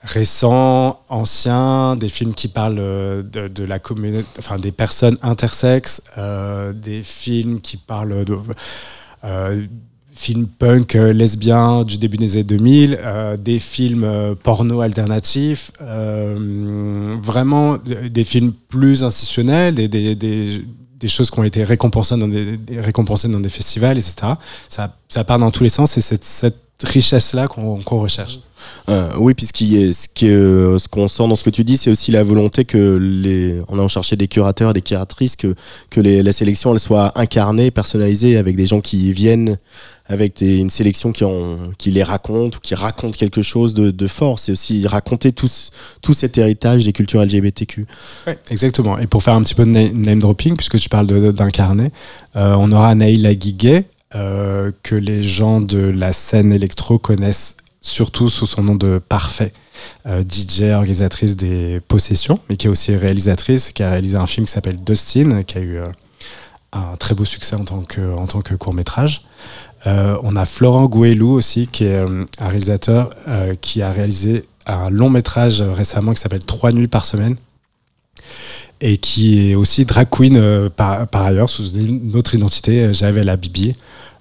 récents, 0.05 1.01
anciens, 1.09 1.95
des 1.95 2.09
films 2.09 2.33
qui 2.33 2.47
parlent 2.47 2.77
euh, 2.79 3.23
de, 3.23 3.63
la 3.63 3.79
communauté, 3.79 4.25
enfin 4.39 4.57
des 4.57 4.71
personnes 4.71 5.17
intersexes, 5.21 6.03
euh, 6.17 6.71
des 6.73 7.03
films 7.03 7.59
qui 7.59 7.77
parlent 7.77 8.23
de 8.23 8.37
euh, 9.23 9.65
films 10.13 10.47
punk 10.47 10.93
lesbiens 10.93 11.83
du 11.83 11.97
début 11.97 12.17
des 12.17 12.33
années 12.33 12.43
2000, 12.43 12.99
euh, 13.01 13.37
des 13.37 13.59
films 13.59 14.35
porno 14.43 14.81
alternatifs, 14.81 15.71
vraiment 15.79 17.77
des 17.77 18.23
films 18.23 18.53
plus 18.69 19.03
institutionnels, 19.03 19.75
des, 19.75 19.87
des, 20.15 20.61
des 20.99 21.07
choses 21.07 21.29
qui 21.29 21.39
ont 21.39 21.43
été 21.43 21.63
récompensées 21.63 22.17
dans 22.17 22.27
des, 22.27 22.57
récompensées 22.79 23.27
dans 23.27 23.39
des 23.39 23.49
festivals, 23.49 23.97
etc. 23.97 24.15
Ça, 24.69 24.95
ça 25.09 25.23
part 25.23 25.39
dans 25.39 25.51
tous 25.51 25.63
les 25.63 25.69
sens 25.69 25.97
et 25.97 26.01
c'est 26.01 26.23
cette 26.23 26.55
richesse-là 26.83 27.47
qu'on 27.47 27.81
qu'on 27.83 27.99
recherche. 27.99 28.39
Euh, 28.89 29.11
oui, 29.17 29.33
a- 29.77 29.93
ce 29.93 30.07
est, 30.25 30.29
euh, 30.29 30.77
ce 30.77 30.87
qu'on 30.87 31.07
sent 31.07 31.27
dans 31.27 31.35
ce 31.35 31.43
que 31.43 31.49
tu 31.49 31.63
dis, 31.63 31.77
c'est 31.77 31.89
aussi 31.89 32.11
la 32.11 32.23
volonté 32.23 32.65
que 32.65 32.97
les, 32.97 33.61
en 33.67 33.75
allant 33.75 33.87
chercher 33.87 34.15
des 34.15 34.27
curateurs, 34.27 34.73
des 34.73 34.81
curatrices, 34.81 35.35
que, 35.35 35.55
que 35.89 35.99
les, 36.01 36.23
la 36.23 36.31
sélection 36.33 36.73
elle 36.73 36.79
soit 36.79 37.17
incarnée, 37.19 37.71
personnalisée, 37.71 38.37
avec 38.37 38.55
des 38.55 38.65
gens 38.65 38.81
qui 38.81 39.11
viennent 39.13 39.57
avec 40.07 40.41
une 40.41 40.69
sélection 40.69 41.11
qui, 41.11 41.91
les 41.91 42.03
raconte 42.03 42.57
ou 42.57 42.59
qui 42.59 42.75
raconte 42.75 43.17
quelque 43.17 43.41
chose 43.41 43.73
de, 43.73 44.07
fort. 44.07 44.37
C'est 44.39 44.51
aussi 44.51 44.85
raconter 44.87 45.31
tout, 45.31 45.47
ce- 45.47 45.71
tout 46.01 46.13
cet 46.13 46.37
héritage 46.37 46.83
des 46.83 46.93
cultures 46.93 47.21
LGBTQ. 47.23 47.85
Exactement. 48.51 48.97
Et 48.99 49.07
pour 49.07 49.23
faire 49.23 49.33
un 49.33 49.41
petit 49.41 49.55
peu 49.55 49.65
de 49.65 49.71
na- 49.71 49.89
name 49.89 50.19
dropping, 50.19 50.55
puisque 50.55 50.77
tu 50.77 50.89
parles 50.89 51.07
d'incarner, 51.33 51.91
euh, 52.35 52.53
on 52.57 52.71
aura 52.71 52.93
Naïla 52.93 53.33
Guiguet, 53.33 53.85
euh, 54.13 54.71
que 54.83 54.95
les 54.95 55.23
gens 55.23 55.59
de 55.59 55.79
la 55.79 56.13
scène 56.13 56.51
électro 56.53 56.99
connaissent 56.99 57.57
surtout 57.81 58.29
sous 58.29 58.45
son 58.45 58.63
nom 58.63 58.75
de 58.75 58.99
Parfait. 58.99 59.53
Euh, 60.05 60.21
DJ, 60.23 60.71
organisatrice 60.73 61.35
des 61.35 61.81
possessions, 61.87 62.39
mais 62.49 62.57
qui 62.57 62.67
est 62.67 62.69
aussi 62.69 62.95
réalisatrice, 62.95 63.71
qui 63.71 63.83
a 63.83 63.89
réalisé 63.91 64.17
un 64.17 64.25
film 64.27 64.45
qui 64.45 64.51
s'appelle 64.53 64.77
Dustin, 64.77 65.43
qui 65.43 65.57
a 65.57 65.61
eu 65.61 65.77
euh, 65.77 65.87
un 66.71 66.95
très 66.97 67.13
beau 67.15 67.25
succès 67.25 67.55
en 67.55 67.65
tant 67.65 67.81
que 67.83 68.53
court 68.55 68.73
métrage. 68.73 69.23
Euh, 69.87 70.17
on 70.23 70.35
a 70.35 70.45
Florent 70.45 70.85
Gouelou 70.85 71.31
aussi, 71.31 71.67
qui 71.67 71.85
est 71.85 71.95
euh, 71.95 72.25
un 72.39 72.47
réalisateur 72.47 73.11
euh, 73.27 73.53
qui 73.59 73.81
a 73.81 73.91
réalisé 73.91 74.45
un 74.65 74.89
long 74.89 75.09
métrage 75.09 75.61
récemment 75.61 76.13
qui 76.13 76.21
s'appelle 76.21 76.43
Trois 76.43 76.71
nuits 76.71 76.87
par 76.87 77.05
semaine 77.05 77.35
et 78.81 78.97
qui 78.97 79.51
est 79.51 79.55
aussi 79.55 79.85
drag 79.85 80.07
queen 80.09 80.69
par, 80.75 81.07
ailleurs 81.13 81.49
sous 81.49 81.73
une 81.73 82.15
autre 82.15 82.35
identité, 82.35 82.93
J'avais 82.93 83.23
la 83.23 83.35
Bibi. 83.35 83.75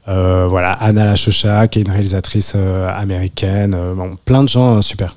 Voilà, 0.06 0.72
Anna 0.72 1.06
Lachocha, 1.06 1.66
qui 1.66 1.78
est 1.78 1.82
une 1.82 1.90
réalisatrice 1.90 2.54
américaine, 2.54 3.76
bon, 3.96 4.16
plein 4.24 4.44
de 4.44 4.48
gens 4.48 4.80
super. 4.82 5.16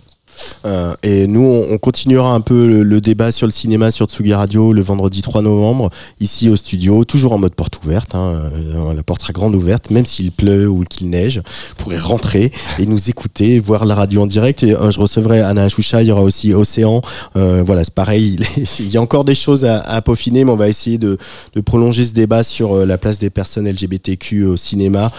Euh, 0.66 0.96
et 1.04 1.28
nous, 1.28 1.42
on, 1.42 1.74
on 1.74 1.78
continuera 1.78 2.34
un 2.34 2.42
peu 2.42 2.82
le, 2.82 3.02
débat 3.02 3.32
sur 3.32 3.48
le 3.48 3.52
cinéma 3.52 3.92
sur 3.92 4.08
Tsugi 4.08 4.34
Radio 4.34 4.74
le 4.74 4.82
vendredi 4.82 5.22
3 5.22 5.42
novembre, 5.42 5.90
ici 6.20 6.50
au 6.50 6.56
studio, 6.56 7.04
toujours 7.06 7.34
en 7.34 7.38
mode 7.38 7.54
porte 7.54 7.80
ouverte. 7.84 8.16
hein, 8.16 8.50
euh, 8.54 8.94
la 8.94 9.04
porte 9.04 9.22
sera 9.22 9.34
grande 9.34 9.56
ouverte, 9.56 9.92
même 9.92 10.06
s'il 10.06 10.32
pleut 10.32 10.68
ou 10.68 10.84
qu'il 10.84 11.10
neige. 11.10 11.42
Vous 11.70 11.84
pourrez 11.84 11.98
rentrer 11.98 12.52
et 12.80 12.86
nous 12.86 13.10
écouter, 13.10 13.60
voir 13.60 13.86
la 13.86 13.96
radio 13.96 14.24
en 14.24 14.28
direct. 14.28 14.64
Euh, 14.64 14.92
je 14.92 15.00
recevrai 15.00 15.42
Anna 15.42 15.70
Choucha, 15.70 16.02
il 16.02 16.08
y 16.08 16.12
aura 16.12 16.24
aussi 16.24 16.54
Océan. 16.54 17.02
Voilà, 17.36 17.84
c'est 17.84 17.94
pareil. 17.94 18.40
Il 18.80 18.90
y 18.90 18.98
a 18.98 19.02
encore 19.02 19.24
des 19.24 19.36
choses 19.36 19.66
à, 19.66 20.02
peaufiner, 20.02 20.44
mais 20.44 20.52
on 20.52 20.56
va 20.56 20.68
essayer 20.68 20.98
de, 20.98 21.18
prolonger 21.66 22.04
ce 22.04 22.14
débat 22.14 22.44
sur 22.44 22.86
la 22.86 22.98
place 22.98 23.20
des 23.20 23.30
personnes 23.30 23.70
LGBTQ 23.70 24.46
au 24.46 24.58
cinéma 24.58 25.12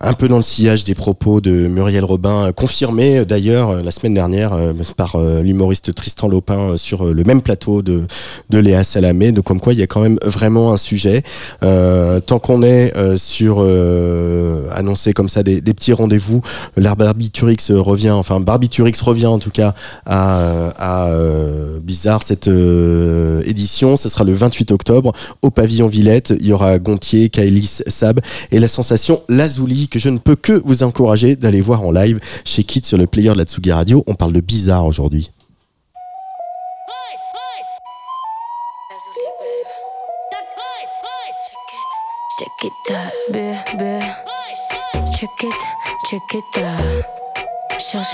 un 0.00 0.12
peu 0.12 0.28
dans 0.28 0.36
le 0.36 0.42
sillage 0.42 0.84
des 0.84 0.94
propos 0.94 1.40
de 1.40 1.50
Muriel 1.50 2.04
Robin, 2.04 2.46
euh, 2.46 2.52
confirmé 2.52 3.18
euh, 3.18 3.24
d'ailleurs 3.24 3.70
euh, 3.70 3.82
la 3.82 3.90
semaine 3.90 4.14
dernière 4.14 4.56
par 4.96 5.16
l'humoriste 5.42 5.94
Tristan 5.94 6.28
Lopin 6.28 6.76
sur 6.76 7.04
le 7.04 7.24
même 7.24 7.42
plateau 7.42 7.82
de, 7.82 8.04
de 8.50 8.58
Léa 8.58 8.84
Salamé. 8.84 9.32
Donc 9.32 9.44
comme 9.44 9.60
quoi 9.60 9.72
il 9.72 9.78
y 9.78 9.82
a 9.82 9.86
quand 9.86 10.00
même 10.00 10.18
vraiment 10.24 10.72
un 10.72 10.76
sujet. 10.76 11.22
Euh, 11.62 12.20
tant 12.20 12.38
qu'on 12.38 12.62
est 12.62 12.92
sur 13.16 13.58
euh, 13.60 14.68
annoncé 14.74 15.12
comme 15.12 15.28
ça 15.28 15.42
des, 15.42 15.60
des 15.60 15.74
petits 15.74 15.92
rendez-vous, 15.92 16.42
l'art 16.76 16.96
Barbiturix 16.96 17.56
revient, 17.70 18.10
enfin 18.10 18.40
Barbiturix 18.40 19.00
revient 19.02 19.26
en 19.26 19.38
tout 19.38 19.50
cas 19.50 19.74
à, 20.06 20.70
à 20.78 21.08
euh, 21.08 21.78
Bizarre 21.80 22.22
cette 22.22 22.48
édition. 23.46 23.96
Ce 23.96 24.08
sera 24.08 24.24
le 24.24 24.32
28 24.32 24.70
octobre 24.72 25.12
au 25.42 25.50
pavillon 25.50 25.88
Villette. 25.88 26.34
Il 26.40 26.46
y 26.46 26.52
aura 26.52 26.78
Gontier, 26.78 27.28
Kailis, 27.28 27.82
Sab 27.86 28.20
et 28.50 28.58
la 28.58 28.68
sensation 28.68 29.22
Lazuli 29.28 29.87
que 29.88 29.98
je 29.98 30.08
ne 30.08 30.18
peux 30.18 30.36
que 30.36 30.62
vous 30.64 30.82
encourager 30.82 31.36
d'aller 31.36 31.60
voir 31.60 31.82
en 31.82 31.90
live 31.90 32.20
chez 32.44 32.64
Kid 32.64 32.84
sur 32.84 32.98
le 32.98 33.06
player 33.06 33.32
de 33.32 33.38
la 33.38 33.44
Tsugi 33.44 33.72
Radio. 33.72 34.04
On 34.06 34.14
parle 34.14 34.32
de 34.32 34.40
bizarre 34.40 34.86
aujourd'hui. 34.86 35.30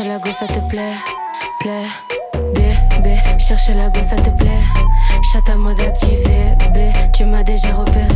La 0.06 0.18
go, 0.18 0.30
ça 0.32 0.46
te 0.46 0.60
plaît, 0.68 0.92
plaît. 1.60 1.86
La 3.74 3.88
go, 3.88 4.00
ça 4.02 4.16
te 4.16 4.30
plaît. 4.30 4.50
Chat 5.34 5.50
à 5.50 5.56
mode 5.56 5.80
activé, 5.80 6.54
B. 6.72 6.78
Tu 7.12 7.24
m'as 7.24 7.42
déjà 7.42 7.74
repéré 7.74 8.06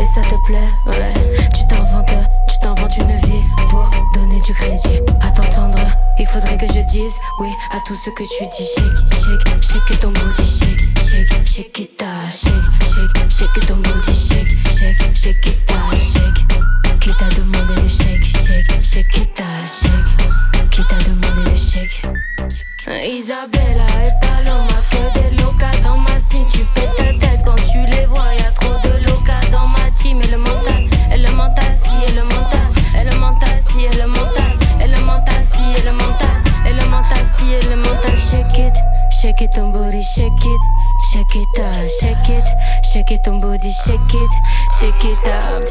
et 0.00 0.06
ça 0.14 0.20
te 0.20 0.36
plaît, 0.46 0.70
ouais. 0.86 1.48
Tu 1.52 1.66
t'inventes, 1.66 2.14
tu 2.48 2.56
t'inventes 2.62 2.96
une 2.98 3.16
vie 3.16 3.42
pour 3.68 3.90
donner 4.14 4.40
du 4.42 4.54
crédit. 4.54 5.00
À 5.20 5.32
t'entendre, 5.32 5.76
il 6.20 6.26
faudrait 6.26 6.56
que 6.56 6.68
je 6.68 6.78
dise 6.82 7.14
oui 7.40 7.48
à 7.72 7.80
tout 7.84 7.96
ce 7.96 8.10
que 8.10 8.22
tu 8.22 8.46
dis. 8.46 8.68
Shake, 8.76 9.60
shake, 9.60 9.88
shake 9.88 9.98
ton 9.98 10.12
booty, 10.12 10.44
shake, 10.44 10.78
shake, 11.02 11.44
shake 11.44 11.78
it 11.80 12.00
out, 12.00 12.30
shake, 12.30 12.52
shake, 12.94 13.28
shake 13.28 13.66
ton 13.66 13.78
booty, 13.78 14.12
shake, 14.12 14.46
shake, 14.70 15.14
shake 15.16 15.46
it 15.48 15.72
out, 15.72 15.96
shake. 15.96 17.00
Qui 17.00 17.10
t'a 17.16 17.28
demandé 17.34 17.74
les 17.82 17.88
shake, 17.88 18.24
shake, 18.24 18.80
shake 18.80 19.16
it 19.16 19.40
out, 19.40 19.66
shake. 19.66 20.70
Qui 20.70 20.84
t'a 20.84 20.94
demandé 21.08 21.50
les 21.50 21.56
shake. 21.56 22.06
Isabella 22.86 23.86
et 24.04 24.12
Paloma, 24.24 24.66
que 24.90 25.18
des 25.18 25.36
locas 25.42 25.76
dans 25.82 25.98
ma 25.98 26.20
cime. 26.20 26.46
Tu 26.46 26.60
pètes 26.74 26.96
ta 26.96 27.26
tête 27.26 27.40
quand 27.44 27.56
tu 27.56 27.78
les 27.90 28.06
vois. 28.06 28.32
Y'a 28.38 28.50
trop 28.52 28.74
de 28.84 29.04
locas 29.04 29.40
dans 29.50 29.66
ma 29.66 29.90
team. 29.90 30.20
Et 30.22 30.28
le 30.28 30.38
mental, 30.38 30.86
et 31.12 31.16
le 31.16 31.32
mental, 31.32 31.64
si, 31.82 32.10
et 32.10 32.14
le 32.14 32.22
mental, 32.22 32.70
et 32.98 33.04
le 33.04 33.18
mental, 33.18 33.58
si, 33.58 33.84
et 33.84 33.96
le 33.96 34.06
mental, 34.06 34.54
et 34.80 34.86
le 34.86 35.00
mental, 35.04 35.44
si, 35.52 35.80
et 35.80 35.84
le 35.84 35.92
mental, 35.92 36.42
et 36.66 36.72
le 36.72 36.84
mental, 36.88 37.24
si, 37.36 37.52
et 37.52 37.76
mental. 37.76 38.16
Shake 38.16 38.58
it, 38.58 38.74
shake 39.10 39.42
it 39.42 39.52
ton 39.52 39.70
booty, 39.70 40.02
shake 40.02 40.32
it, 40.44 40.60
shake 41.12 41.36
it 41.36 41.58
up, 41.60 41.88
shake 42.00 42.28
it, 42.28 42.44
shake 42.82 43.10
it 43.12 43.22
ton 43.22 43.38
booty, 43.40 43.70
shake 43.70 44.14
it, 44.14 44.30
shake 44.78 45.04
it 45.04 45.26
up. 45.26 45.68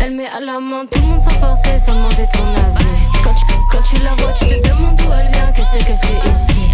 Elle 0.00 0.14
met 0.14 0.26
à 0.26 0.40
la 0.40 0.60
main 0.60 0.84
tout 0.90 1.00
le 1.00 1.06
monde 1.06 1.20
sans 1.20 1.30
forcer, 1.30 1.78
sans 1.84 1.94
demander 1.94 2.26
ton 2.32 2.46
avis. 2.54 2.84
Quand 3.22 3.34
tu, 3.34 3.44
quand 3.70 3.82
tu 3.82 3.96
la 4.02 4.14
vois, 4.14 4.32
tu 4.32 4.46
te 4.46 4.68
demandes 4.68 4.96
d'où 4.96 5.10
elle 5.12 5.28
vient, 5.32 5.52
qu'est-ce 5.52 5.84
qu'elle 5.84 5.96
fait 5.96 6.30
ici? 6.30 6.70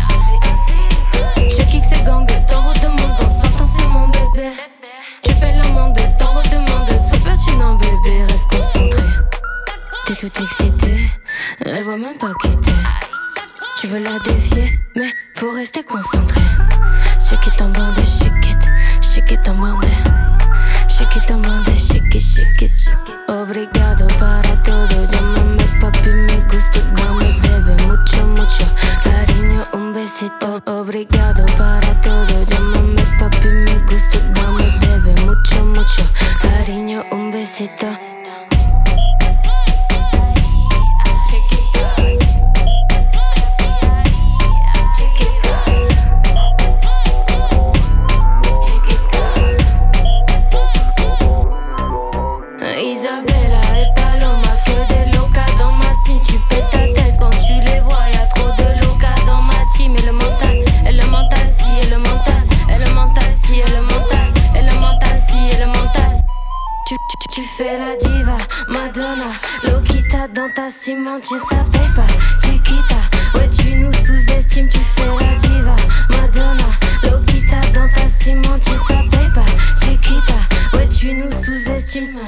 Je 1.37 1.63
kick 1.65 1.85
ses 1.85 2.03
gangs, 2.05 2.27
t'en 2.47 2.61
redemandes, 2.69 3.17
dans 3.21 3.29
100 3.29 3.63
ans 3.63 3.67
c'est 3.77 3.89
mon 3.89 4.09
bébé. 4.09 4.49
Tu 5.23 5.35
payes 5.35 5.57
l'amende, 5.57 5.99
t'en 6.19 6.33
redemandes, 6.33 7.02
pertinent 7.33 7.77
bébé, 7.77 8.25
reste 8.29 8.51
concentré. 8.51 9.03
T'es 10.05 10.15
tout 10.15 10.43
excité, 10.43 11.11
elle 11.65 11.83
voit 11.83 11.97
même 11.97 12.19
pas 12.19 12.33
qui 12.43 12.51
t'es. 12.61 12.71
Tu 13.81 13.87
veux 13.87 14.01
la 14.01 14.19
défier, 14.19 14.79
mais 14.95 15.11
faut 15.35 15.51
rester 15.51 15.83
concentré. 15.83 16.41
Shake 17.27 17.47
it 17.47 17.63
en 17.63 17.71
bandé, 17.71 18.03
shake 18.05 18.51
it, 18.51 19.03
shake 19.03 19.31
it 19.31 19.49
en 19.49 19.55
bandé. 19.55 19.89
En 21.03 21.43
bandé, 21.43 21.77
shake 21.77 22.15
it, 22.15 22.23
shake. 22.23 22.71
Obrigado 23.29 24.07
para 24.21 24.63
todo, 24.63 25.05
llámame 25.05 25.65
papi, 25.81 26.11
me 26.11 26.37
gusta 26.49 26.81
dame 26.95 27.39
bebé, 27.43 27.77
mucho, 27.87 28.27
mucho 28.29 28.65
cariño, 29.03 29.67
un 29.73 29.93
besito. 29.93 30.63
Obrigado 30.67 31.45
para 31.59 32.01
todo, 32.01 32.43
llámame 32.45 33.03
papi, 33.19 33.49
me 33.49 33.79
gusta 33.91 34.19
dame 34.33 34.71
bebé, 34.81 35.21
mucho, 35.23 35.65
mucho 35.67 36.05
cariño, 36.41 37.05
un 37.11 37.33
besito. 37.33 37.89
Fais 67.57 67.77
la 67.79 67.97
diva, 67.97 68.37
Madonna, 68.69 69.31
Lokita 69.65 70.29
dans 70.29 70.49
ta 70.55 70.71
cimentière, 70.71 71.41
ça 71.41 71.57
paye 71.71 71.89
pas. 71.95 72.07
Chiquita, 72.41 72.97
ouais, 73.35 73.49
tu 73.51 73.75
nous 73.75 73.93
sous-estimes, 73.93 74.69
tu 74.69 74.79
fais 74.79 75.07
la 75.07 75.37
diva, 75.37 75.77
Madonna, 76.11 76.65
Lokita 77.03 77.61
dans 77.75 77.89
ta 77.89 78.09
cimentière, 78.09 78.83
ça 78.89 78.95
paye 79.11 79.31
pas. 79.35 79.45
Chiquita, 79.85 80.35
ouais, 80.75 80.89
tu 80.89 81.13
nous 81.15 81.31
sous-estimes. 81.31 82.19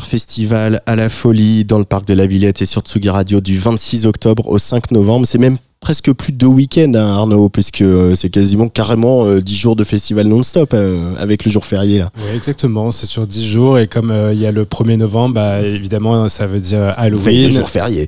Festival 0.00 0.80
à 0.86 0.96
la 0.96 1.10
folie 1.10 1.64
dans 1.64 1.78
le 1.78 1.84
parc 1.84 2.06
de 2.06 2.14
la 2.14 2.26
Villette 2.26 2.62
et 2.62 2.64
sur 2.66 2.80
Tsugi 2.80 3.10
Radio 3.10 3.40
du 3.40 3.58
26 3.58 4.06
octobre 4.06 4.48
au 4.48 4.58
5 4.58 4.90
novembre. 4.90 5.26
C'est 5.26 5.38
même 5.38 5.58
presque 5.80 6.12
plus 6.12 6.32
de 6.32 6.38
deux 6.38 6.46
week-ends, 6.46 6.92
hein, 6.94 7.14
Arnaud, 7.18 7.50
puisque 7.50 7.82
euh, 7.82 8.14
c'est 8.14 8.30
quasiment 8.30 8.68
carrément 8.68 9.26
euh, 9.26 9.42
10 9.42 9.54
jours 9.54 9.76
de 9.76 9.84
festival 9.84 10.26
non-stop 10.28 10.72
euh, 10.72 11.14
avec 11.16 11.44
le 11.44 11.50
jour 11.50 11.66
férié 11.66 11.98
là. 11.98 12.10
Oui, 12.16 12.36
exactement. 12.36 12.90
C'est 12.90 13.06
sur 13.06 13.26
10 13.26 13.46
jours 13.46 13.78
et 13.78 13.86
comme 13.86 14.10
euh, 14.10 14.32
il 14.32 14.40
y 14.40 14.46
a 14.46 14.52
le 14.52 14.64
1er 14.64 14.96
novembre, 14.96 15.34
bah, 15.34 15.60
évidemment, 15.60 16.28
ça 16.28 16.46
veut 16.46 16.60
dire 16.60 16.80
Veille 16.80 16.94
de 16.94 17.00
Halloween. 17.00 17.50
jour 17.50 17.68
férié. 17.68 18.06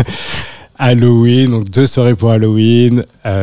Halloween, 0.78 1.50
donc 1.50 1.70
deux 1.70 1.86
soirées 1.86 2.14
pour 2.14 2.30
Halloween, 2.30 3.02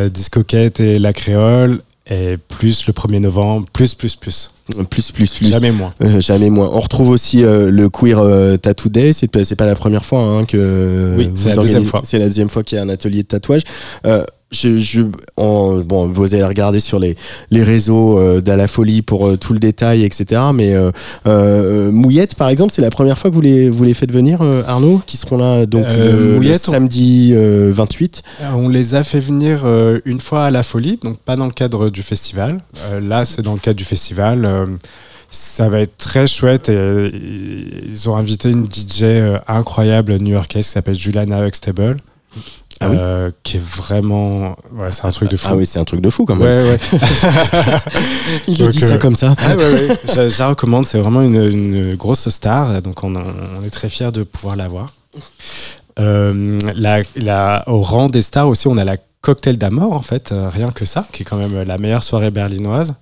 Discoquette 0.10 0.80
et 0.80 0.99
La 0.99 1.12
Créole, 1.12 1.82
et 2.10 2.38
plus 2.38 2.88
le 2.88 2.93
1er 2.93 3.19
novembre, 3.19 3.67
plus, 3.73 3.93
plus, 3.93 4.15
plus. 4.15 4.51
Plus, 4.89 5.12
plus, 5.12 5.34
plus. 5.34 5.47
Jamais 5.47 5.71
moins. 5.71 5.93
Euh, 6.01 6.19
jamais 6.21 6.49
moins. 6.49 6.69
On 6.73 6.80
retrouve 6.80 7.10
aussi 7.10 7.43
euh, 7.43 7.69
le 7.69 7.89
Queer 7.89 8.19
euh, 8.19 8.58
Tattoo 8.58 8.89
Day. 8.89 9.13
C'est 9.13 9.28
pas, 9.28 9.43
c'est 9.43 9.56
pas 9.56 9.65
la 9.65 9.75
première 9.75 10.04
fois 10.06 10.21
hein, 10.21 10.45
que. 10.45 11.13
Oui, 11.17 11.30
c'est 11.36 11.49
la 11.49 11.56
organisez- 11.56 11.62
deuxième 11.62 11.84
fois. 11.86 12.01
C'est 12.04 12.19
la 12.19 12.25
deuxième 12.25 12.49
fois 12.49 12.63
qu'il 12.63 12.78
y 12.78 12.80
a 12.80 12.84
un 12.84 12.89
atelier 12.89 13.23
de 13.23 13.28
tatouage. 13.28 13.62
Je, 14.51 14.79
je, 14.79 15.01
en- 15.38 15.79
bon, 15.79 16.08
vous 16.08 16.34
allez 16.34 16.43
regarder 16.43 16.79
sur 16.79 16.99
les, 16.99 17.17
les 17.51 17.63
réseaux 17.63 18.19
euh, 18.19 18.41
d'À 18.41 18.55
la 18.55 18.67
Folie 18.67 19.01
pour 19.01 19.27
euh, 19.27 19.38
tout 19.38 19.51
le 19.53 19.60
détail, 19.60 20.03
etc. 20.03 20.41
Mais 20.53 20.73
euh, 20.73 20.91
euh, 21.27 21.91
Mouillette, 21.91 22.36
par 22.36 22.47
exemple, 22.49 22.71
c'est 22.71 22.81
la 22.81 22.91
première 22.91 23.17
fois 23.17 23.29
que 23.31 23.36
vous 23.36 23.41
les, 23.41 23.69
vous 23.69 23.84
les 23.84 23.93
faites 23.93 24.12
venir, 24.12 24.41
Arnaud, 24.67 25.01
qui 25.05 25.17
seront 25.17 25.38
là 25.38 25.65
donc 25.65 25.86
le- 25.97 26.38
samedi 26.71 27.31
euh, 27.34 27.71
28. 27.73 28.21
Euh, 28.41 28.51
On 28.55 28.69
les 28.69 28.95
a 28.95 29.03
fait 29.03 29.19
venir 29.19 29.65
une 30.05 30.21
fois 30.21 30.45
à 30.45 30.51
la 30.51 30.63
folie, 30.63 30.99
donc 31.03 31.17
pas 31.17 31.36
dans 31.36 31.47
le 31.47 31.51
cadre 31.51 31.89
du 31.89 32.01
festival. 32.03 32.62
Là, 33.01 33.25
c'est 33.25 33.41
dans 33.41 33.53
le 33.53 33.60
cadre 33.60 33.77
du 33.77 33.84
festival. 33.84 34.47
Ça 35.29 35.67
va 35.69 35.79
être 35.81 35.97
très 35.97 36.27
chouette. 36.27 36.69
Et, 36.69 37.12
ils 37.91 38.10
ont 38.10 38.15
invité 38.15 38.49
une 38.51 38.67
DJ 38.67 39.03
incroyable 39.47 40.15
new-yorkaise 40.21 40.65
qui 40.65 40.71
s'appelle 40.71 40.95
Juliana 40.95 41.45
Huxtable. 41.45 41.97
Ah 42.82 42.90
oui 42.90 42.98
euh, 43.00 43.32
qui 43.44 43.56
est 43.58 43.64
vraiment. 43.64 44.58
Ouais, 44.78 44.92
c'est 44.92 45.06
un 45.06 45.12
truc 45.12 45.30
de 45.30 45.38
fou. 45.38 45.48
Ah 45.52 45.56
oui, 45.56 45.66
c'est 45.66 45.80
un 45.80 45.86
truc 45.86 46.02
de 46.02 46.10
fou 46.10 46.26
quand 46.26 46.36
même. 46.36 46.46
Ouais, 46.46 46.72
ouais. 46.72 46.80
Il 48.48 48.62
a 48.62 48.66
Donc, 48.66 48.70
dit 48.74 48.80
ça 48.80 48.94
euh, 48.94 48.98
comme 48.98 49.16
ça. 49.16 49.34
Ah 49.48 49.56
ouais, 49.56 49.72
ouais. 49.74 49.98
Je, 50.14 50.30
je 50.30 50.40
la 50.40 50.50
recommande, 50.50 50.86
c'est 50.86 51.00
vraiment 51.00 51.22
une, 51.22 51.36
une 51.42 51.96
grosse 51.96 52.28
star, 52.30 52.82
donc 52.82 53.04
on, 53.04 53.16
on 53.16 53.64
est 53.66 53.70
très 53.70 53.90
fiers 53.90 54.12
de 54.12 54.24
pouvoir 54.24 54.56
la 54.56 54.68
voir. 54.68 54.92
Euh, 56.00 56.58
la, 56.76 57.02
la- 57.16 57.64
au 57.68 57.82
rang 57.82 58.10
des 58.10 58.22
stars 58.22 58.48
aussi, 58.50 58.68
on 58.68 58.78
a 58.78 58.84
la 58.84 58.98
Cocktail 59.22 59.58
d'Amour, 59.58 59.94
en 59.94 60.02
fait, 60.02 60.32
euh, 60.32 60.50
rien 60.50 60.72
que 60.72 60.86
ça, 60.86 61.06
qui 61.12 61.24
est 61.24 61.26
quand 61.26 61.38
même 61.38 61.64
la 61.64 61.78
meilleure 61.78 62.04
soirée 62.04 62.30
berlinoise. 62.32 62.96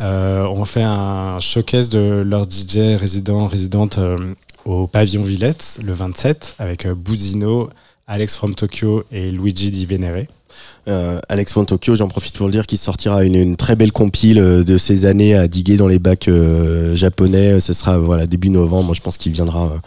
On 0.00 0.64
fait 0.64 0.82
un 0.82 1.38
showcase 1.38 1.88
de 1.90 2.22
leurs 2.26 2.44
DJ 2.44 2.98
résidents, 2.98 3.46
résidentes 3.46 3.98
euh, 3.98 4.16
au 4.64 4.86
pavillon 4.86 5.22
Villette 5.22 5.78
le 5.84 5.92
27 5.92 6.56
avec 6.58 6.88
Boudino, 6.88 7.68
Alex 8.12 8.36
from 8.36 8.54
Tokyo 8.54 9.04
et 9.10 9.30
Luigi 9.30 9.70
Di 9.70 9.86
Venere. 9.86 10.26
Euh, 10.86 11.18
Alex 11.30 11.54
von 11.54 11.64
Tokyo, 11.64 11.96
j'en 11.96 12.08
profite 12.08 12.36
pour 12.36 12.44
le 12.44 12.52
dire, 12.52 12.66
qui 12.66 12.76
sortira 12.76 13.24
une, 13.24 13.56
très 13.56 13.74
belle 13.74 13.90
compile 13.90 14.38
euh, 14.38 14.62
de 14.62 14.76
ses 14.76 15.06
années 15.06 15.34
à 15.34 15.48
diguer 15.48 15.78
dans 15.78 15.88
les 15.88 15.98
bacs 15.98 16.28
euh, 16.28 16.94
japonais. 16.94 17.58
Ce 17.58 17.72
sera 17.72 17.96
voilà 17.96 18.26
début 18.26 18.50
novembre. 18.50 18.92
Je 18.92 19.00
pense 19.00 19.16
qu'il 19.16 19.32
viendra 19.32 19.80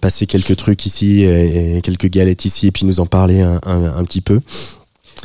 passer 0.00 0.24
quelques 0.24 0.56
trucs 0.56 0.86
ici 0.86 1.24
et, 1.24 1.82
quelques 1.82 2.08
galettes 2.08 2.46
ici 2.46 2.68
et 2.68 2.70
puis 2.70 2.86
nous 2.86 3.00
en 3.00 3.06
parler 3.06 3.42
un 3.42 4.04
petit 4.04 4.22
peu. 4.22 4.40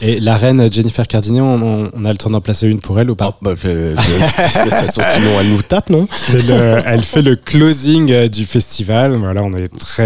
Et 0.02 0.20
la 0.20 0.38
reine 0.38 0.72
Jennifer 0.72 1.06
Cardini, 1.08 1.42
on, 1.42 1.92
a 2.06 2.12
le 2.12 2.18
temps 2.18 2.30
d'en 2.30 2.42
placer 2.42 2.68
une 2.68 2.80
pour 2.80 3.00
elle 3.00 3.10
ou 3.10 3.16
pas 3.16 3.38
Bah, 3.42 3.54
euh, 3.66 3.96
je- 3.98 4.70
façon, 4.70 5.02
sinon, 5.14 5.32
elle 5.42 5.50
nous 5.50 5.62
tape, 5.62 5.90
non 5.90 6.08
le- 6.32 6.82
elle 6.86 7.04
fait 7.04 7.22
le 7.22 7.36
closing 7.36 8.12
euh, 8.12 8.28
du 8.28 8.46
festival. 8.46 9.14
Voilà, 9.16 9.44
on 9.44 9.54
est 9.56 9.68
très, 9.78 10.04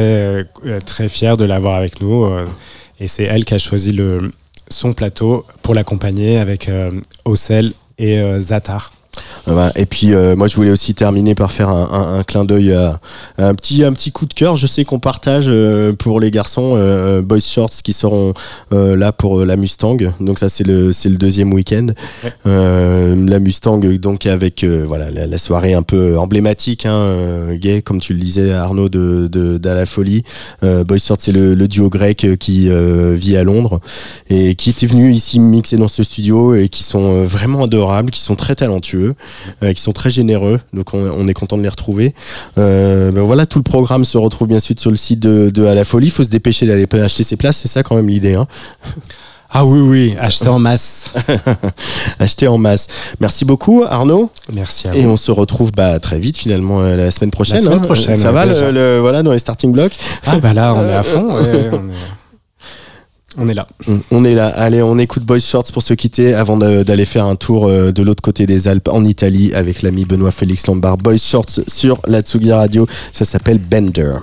euh, 0.65 0.79
très 0.85 1.07
fiers 1.09 1.37
de 1.37 1.45
l'avoir 1.45 1.75
avec 1.75 2.01
nous. 2.01 2.25
euh, 2.25 2.45
Et 2.99 3.07
c'est 3.07 3.23
elle 3.23 3.45
qui 3.45 3.53
a 3.53 3.57
choisi 3.59 3.91
le, 3.91 4.31
son 4.67 4.93
plateau 4.93 5.45
pour 5.61 5.75
l'accompagner 5.75 6.37
avec 6.37 6.69
Ocel 7.25 7.71
et 7.99 8.21
Zatar. 8.39 8.93
Voilà. 9.45 9.71
Et 9.75 9.85
puis 9.85 10.13
euh, 10.13 10.35
moi 10.35 10.47
je 10.47 10.55
voulais 10.55 10.71
aussi 10.71 10.93
terminer 10.93 11.35
par 11.35 11.51
faire 11.51 11.69
un, 11.69 11.89
un- 11.91 12.19
un 12.19 12.23
clin 12.23 12.45
d'œil 12.45 12.73
à, 12.73 12.99
à 13.37 13.47
un 13.47 13.55
petit 13.55 13.83
un 13.83 13.93
petit 13.93 14.11
coup 14.11 14.25
de 14.25 14.33
cœur. 14.33 14.55
Je 14.55 14.67
sais 14.67 14.85
qu'on 14.85 14.99
partage 14.99 15.45
euh, 15.47 15.93
pour 15.93 16.19
les 16.19 16.31
garçons 16.31 16.73
euh, 16.75 17.21
Boys 17.21 17.39
Shorts 17.39 17.81
qui 17.83 17.93
seront 17.93 18.33
euh, 18.71 18.95
là 18.95 19.11
pour 19.11 19.39
euh, 19.41 19.45
la 19.45 19.55
Mustang. 19.55 19.97
Donc 20.19 20.39
ça 20.39 20.49
c'est 20.49 20.63
le 20.63 20.91
c'est 20.93 21.09
le 21.09 21.17
deuxième 21.17 21.51
week-end. 21.53 21.87
Ouais. 22.23 22.33
Euh, 22.47 23.15
la 23.27 23.39
Mustang 23.39 23.79
donc 23.99 24.25
avec 24.25 24.63
euh, 24.63 24.83
voilà 24.87 25.09
la, 25.11 25.27
la 25.27 25.37
soirée 25.37 25.73
un 25.73 25.83
peu 25.83 26.17
emblématique, 26.17 26.85
hein, 26.85 27.55
gay 27.55 27.81
comme 27.81 27.99
tu 27.99 28.13
le 28.13 28.19
disais 28.19 28.51
Arnaud 28.53 28.89
de 28.89 29.27
de, 29.27 29.57
d'À 29.57 29.73
la 29.73 29.85
folie. 29.85 30.23
Euh, 30.63 30.83
Boys 30.83 30.99
Shorts 30.99 31.17
c'est 31.19 31.31
le, 31.31 31.53
le 31.55 31.67
duo 31.67 31.89
grec 31.89 32.25
qui 32.39 32.69
euh, 32.69 33.13
vit 33.15 33.37
à 33.37 33.43
Londres 33.43 33.79
et 34.29 34.55
qui 34.55 34.69
était 34.69 34.87
venu 34.87 35.11
ici 35.11 35.39
mixer 35.39 35.77
dans 35.77 35.87
ce 35.87 36.03
studio 36.03 36.53
et 36.55 36.69
qui 36.69 36.83
sont 36.83 37.23
vraiment 37.25 37.63
adorables, 37.63 38.11
qui 38.11 38.21
sont 38.21 38.35
très 38.35 38.55
talentueux, 38.55 39.13
qui 39.73 39.81
sont 39.81 39.93
très 39.93 40.09
généreux. 40.09 40.59
Donc 40.73 40.93
on, 40.93 40.99
on 41.17 41.27
est 41.27 41.33
content 41.33 41.57
de 41.57 41.63
les 41.63 41.69
retrouver. 41.69 42.13
Euh, 42.57 43.11
ben 43.11 43.21
voilà, 43.21 43.45
tout 43.45 43.59
le 43.59 43.63
programme 43.63 44.05
se 44.05 44.17
retrouve 44.17 44.47
bien 44.47 44.59
sûr 44.59 44.75
sur 44.77 44.91
le 44.91 44.97
site 44.97 45.19
de, 45.19 45.49
de 45.49 45.65
À 45.65 45.73
la 45.75 45.85
Folie. 45.85 46.07
Il 46.07 46.11
faut 46.11 46.23
se 46.23 46.29
dépêcher 46.29 46.65
d'aller 46.65 46.87
acheter 47.01 47.23
ses 47.23 47.35
places, 47.37 47.57
c'est 47.57 47.67
ça 47.67 47.83
quand 47.83 47.95
même 47.95 48.07
l'idée. 48.09 48.35
Hein 48.35 48.47
Ah 49.49 49.65
oui, 49.65 49.79
oui, 49.79 50.15
acheter 50.19 50.47
en 50.49 50.57
masse. 50.59 51.11
acheter 52.19 52.47
en 52.47 52.57
masse. 52.57 52.87
Merci 53.19 53.45
beaucoup 53.45 53.83
Arnaud. 53.87 54.29
Merci 54.53 54.87
à 54.87 54.95
Et 54.95 55.05
on 55.05 55.17
se 55.17 55.31
retrouve 55.31 55.71
bah, 55.71 55.99
très 55.99 56.19
vite 56.19 56.37
finalement 56.37 56.81
euh, 56.81 56.95
la 56.95 57.11
semaine 57.11 57.31
prochaine. 57.31 57.59
semaine 57.61 57.77
hein. 57.79 57.81
prochaine, 57.81 58.17
Ça 58.17 58.31
va 58.31 58.47
déjà. 58.47 58.71
le, 58.71 58.95
le- 58.95 58.99
voilà 58.99 59.21
dans 59.23 59.31
les 59.31 59.39
starting 59.39 59.71
blocks? 59.71 59.95
Ah 60.25 60.39
bah 60.39 60.53
là, 60.53 60.73
on 60.75 60.87
est 60.87 60.93
à 60.93 61.03
fond. 61.03 61.35
ouais, 61.35 61.41
ouais, 61.41 61.69
on, 61.71 61.87
est, 61.89 61.93
on 63.37 63.47
est 63.47 63.53
là. 63.53 63.67
On 64.11 64.23
est 64.25 64.35
là. 64.35 64.47
Allez, 64.47 64.81
on 64.81 64.97
écoute 64.97 65.23
Boys 65.23 65.39
Shorts 65.39 65.71
pour 65.71 65.83
se 65.83 65.93
quitter 65.93 66.33
avant 66.33 66.57
d'aller 66.57 67.05
faire 67.05 67.25
un 67.25 67.35
tour 67.35 67.67
euh, 67.67 67.91
de 67.91 68.03
l'autre 68.03 68.21
côté 68.21 68.45
des 68.45 68.67
Alpes 68.67 68.89
en 68.89 69.03
Italie 69.05 69.53
avec 69.53 69.81
l'ami 69.81 70.05
Benoît 70.05 70.31
Félix 70.31 70.67
Lombard. 70.67 70.97
Boys 70.97 71.17
Shorts 71.17 71.61
sur 71.67 72.01
la 72.07 72.21
Tsugi 72.21 72.51
Radio. 72.51 72.87
Ça 73.11 73.25
s'appelle. 73.25 73.59
Bender, 73.59 74.13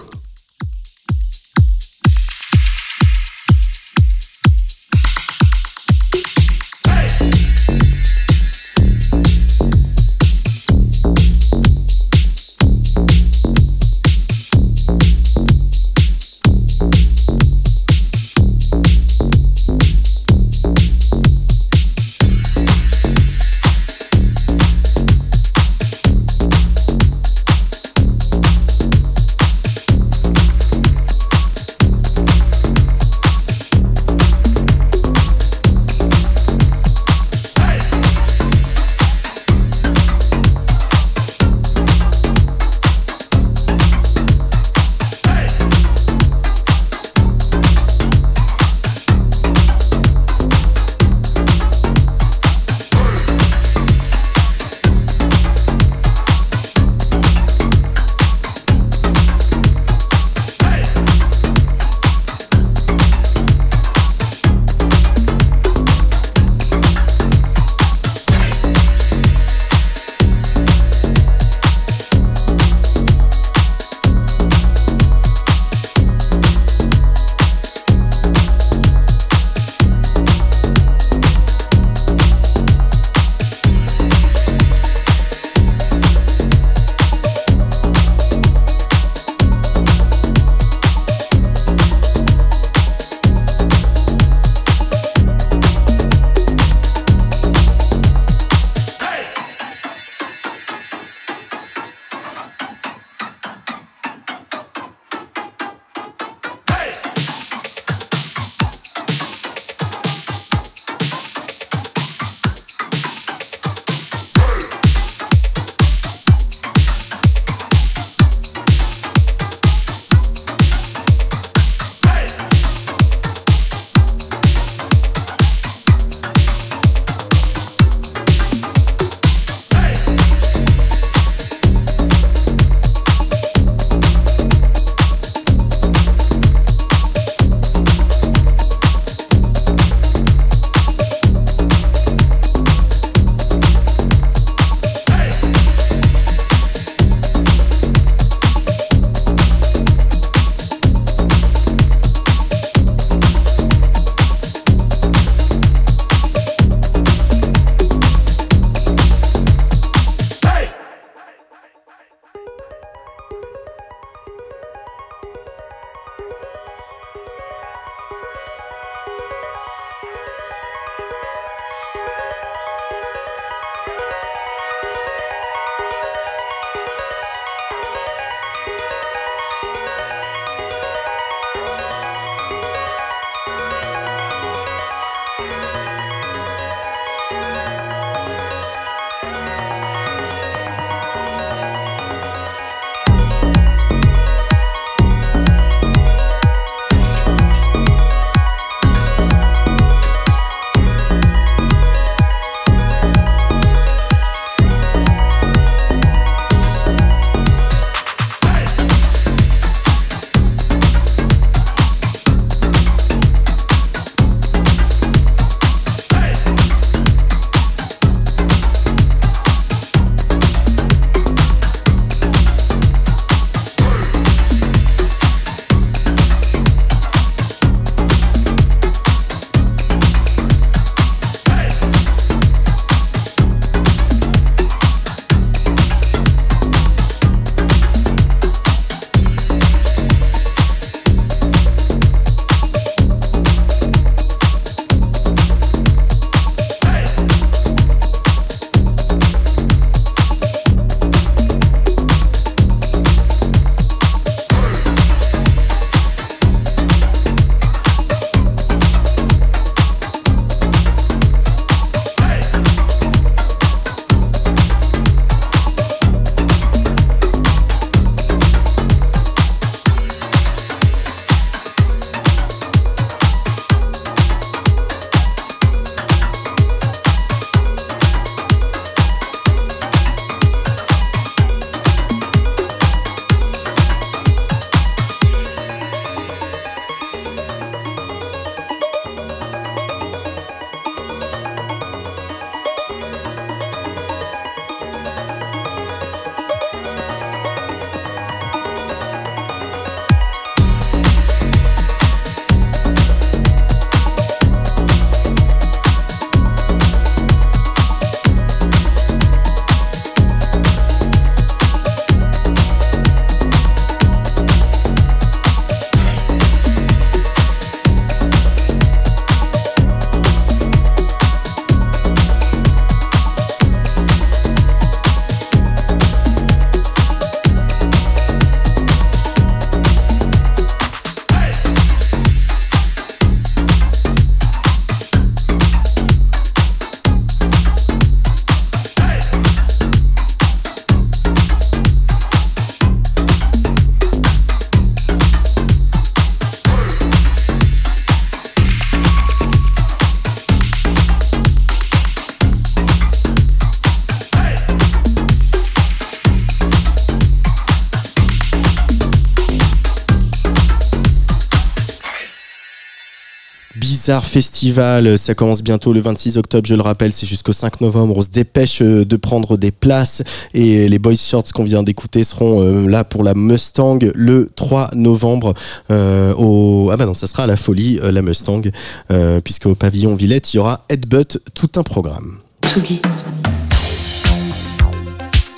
Bizarre 364.01 364.25
Festival, 364.25 365.19
ça 365.19 365.35
commence 365.35 365.63
bientôt 365.63 365.93
le 365.93 366.01
26 366.01 366.39
octobre, 366.39 366.67
je 366.67 366.75
le 366.75 366.81
rappelle, 366.81 367.13
c'est 367.13 367.27
jusqu'au 367.27 367.53
5 367.53 367.83
novembre. 367.83 368.17
On 368.17 368.23
se 368.23 368.31
dépêche 368.31 368.81
euh, 368.81 369.05
de 369.05 369.17
prendre 369.17 369.59
des 369.59 369.73
places 369.73 370.23
et 370.55 370.89
les 370.89 370.99
Boys 370.99 371.17
Shorts 371.17 371.53
qu'on 371.53 371.65
vient 371.65 371.83
d'écouter 371.83 372.25
seront 372.25 372.63
euh, 372.63 372.89
là 372.89 373.05
pour 373.05 373.23
la 373.23 373.35
Mustang 373.35 373.99
le 374.15 374.51
3 374.57 374.93
novembre. 374.95 375.53
euh, 375.91 376.33
au... 376.39 376.89
Ah 376.91 376.97
bah 376.97 377.05
non, 377.05 377.13
ça 377.13 377.27
sera 377.27 377.43
à 377.43 377.47
la 377.47 377.59
folie, 377.59 378.01
euh, 378.03 378.11
la 378.11 378.23
Mustang, 378.23 378.63
euh, 379.11 379.43
puisque 379.43 379.67
au 379.67 379.75
pavillon 379.75 380.15
Villette, 380.15 380.55
il 380.55 380.57
y 380.57 380.61
aura 380.61 380.87
Headbutt, 380.89 381.39
tout 381.53 381.69
un 381.77 381.83
programme. 381.83 382.39
Tsugi. 382.65 383.03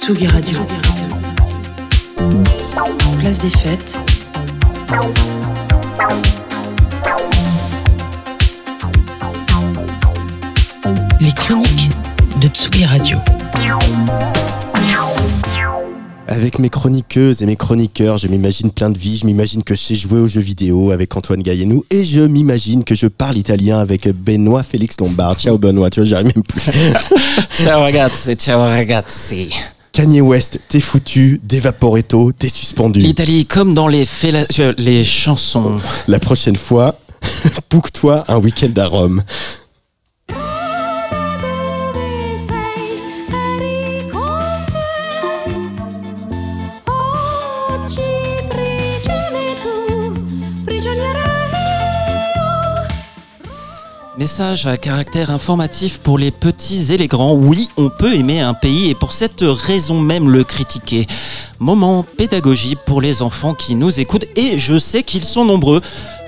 Tsugi 0.01 0.27
Radio. 0.27 0.59
Place 3.21 3.39
des 3.39 3.51
fêtes. 3.51 4.01
Les 11.23 11.31
chroniques 11.31 11.89
de 12.41 12.49
Tsugi 12.49 12.85
Radio. 12.85 13.17
Avec 16.27 16.59
mes 16.59 16.69
chroniqueuses 16.69 17.43
et 17.43 17.47
mes 17.47 17.55
chroniqueurs, 17.55 18.19
je 18.19 18.27
m'imagine 18.27 18.73
plein 18.73 18.91
de 18.91 18.99
vie. 18.99 19.19
Je 19.19 19.27
m'imagine 19.27 19.63
que 19.63 19.77
je 19.77 19.81
sais 19.81 19.95
jouer 19.95 20.19
aux 20.19 20.27
jeux 20.27 20.41
vidéo 20.41 20.91
avec 20.91 21.17
Antoine 21.17 21.41
Gaillenou. 21.41 21.85
Et 21.91 22.05
je 22.05 22.23
m'imagine 22.23 22.83
que 22.83 22.97
je 22.97 23.07
parle 23.07 23.37
italien 23.37 23.79
avec 23.79 24.09
Benoît 24.09 24.65
Félix 24.65 24.97
Lombard. 24.99 25.39
Ciao 25.39 25.59
Benoît, 25.59 25.91
tu 25.91 26.01
vois, 26.01 26.09
j'arrive 26.09 26.33
même 26.35 26.43
plus. 26.43 26.61
Ciao 27.63 27.83
ragazzi, 27.83 28.35
ciao 28.35 28.59
ragazzi. 28.59 29.51
Kanye 29.93 30.23
West, 30.23 30.59
t'es 30.67 30.81
foutu. 30.81 31.41
D'Evaporetto, 31.45 32.33
t'es 32.33 32.49
suspendu. 32.49 32.99
L'Italie, 32.99 33.47
comme 33.47 33.75
dans 33.75 33.87
les, 33.87 34.09
euh, 34.25 34.75
les 34.77 35.05
chansons. 35.05 35.79
La 36.09 36.19
prochaine 36.19 36.57
fois, 36.57 36.99
book-toi 37.71 38.25
un 38.27 38.39
week-end 38.39 38.73
à 38.77 38.87
Rome. 38.87 39.23
Message 54.23 54.67
à 54.67 54.77
caractère 54.77 55.33
informatif 55.33 55.99
pour 55.99 56.17
les 56.17 56.31
petits 56.31 56.93
et 56.93 56.97
les 56.97 57.09
grands. 57.09 57.35
Oui, 57.35 57.69
on 57.77 57.91
peut 57.91 58.15
aimer 58.15 58.39
un 58.39 58.55
pays 58.55 58.89
et 58.89 58.95
pour 58.95 59.11
cette 59.11 59.41
raison 59.43 59.99
même 59.99 60.31
le 60.31 60.45
critiquer. 60.45 61.09
Moment 61.59 62.05
pédagogie 62.05 62.77
pour 62.87 63.01
les 63.01 63.21
enfants 63.21 63.55
qui 63.55 63.75
nous 63.75 63.99
écoutent 63.99 64.27
et 64.37 64.59
je 64.59 64.79
sais 64.79 65.03
qu'ils 65.03 65.25
sont 65.25 65.45
nombreux. 65.45 65.81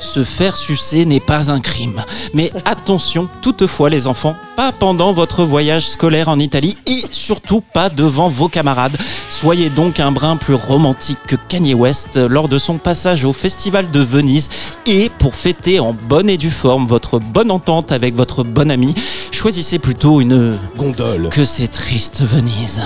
Se 0.05 0.23
faire 0.23 0.57
sucer 0.57 1.07
n'est 1.07 1.19
pas 1.19 1.51
un 1.51 1.61
crime. 1.61 2.05
Mais 2.35 2.53
attention, 2.65 3.29
toutefois 3.43 3.91
les 3.91 4.07
enfants, 4.07 4.37
pas 4.55 4.71
pendant 4.71 5.13
votre 5.13 5.45
voyage 5.45 5.89
scolaire 5.89 6.29
en 6.29 6.39
Italie 6.39 6.77
et 6.87 7.03
surtout 7.11 7.63
pas 7.73 7.89
devant 7.89 8.29
vos 8.29 8.49
camarades. 8.49 8.97
Soyez 9.29 9.71
donc 9.71 10.01
un 10.01 10.13
brin 10.13 10.37
plus 10.37 10.55
romantique 10.55 11.19
que 11.27 11.37
Kanye 11.37 11.75
West 11.75 12.17
lors 12.17 12.49
de 12.49 12.59
son 12.59 12.79
passage 12.79 13.25
au 13.25 13.33
Festival 13.33 13.91
de 13.91 14.01
Venise 14.01 14.51
et 14.87 15.11
pour 15.19 15.35
fêter 15.35 15.81
en 15.81 15.95
bonne 15.95 16.29
et 16.29 16.37
due 16.37 16.51
forme 16.51 16.87
votre 16.87 17.19
bonne 17.19 17.51
entente 17.51 17.91
avec 17.91 18.15
votre 18.15 18.45
bon 18.45 18.71
ami, 18.71 18.95
choisissez 19.33 19.79
plutôt 19.79 20.21
une 20.21 20.59
Gondole. 20.77 21.31
que 21.31 21.45
c'est 21.45 21.69
triste 21.69 22.23
Venise. 22.23 22.81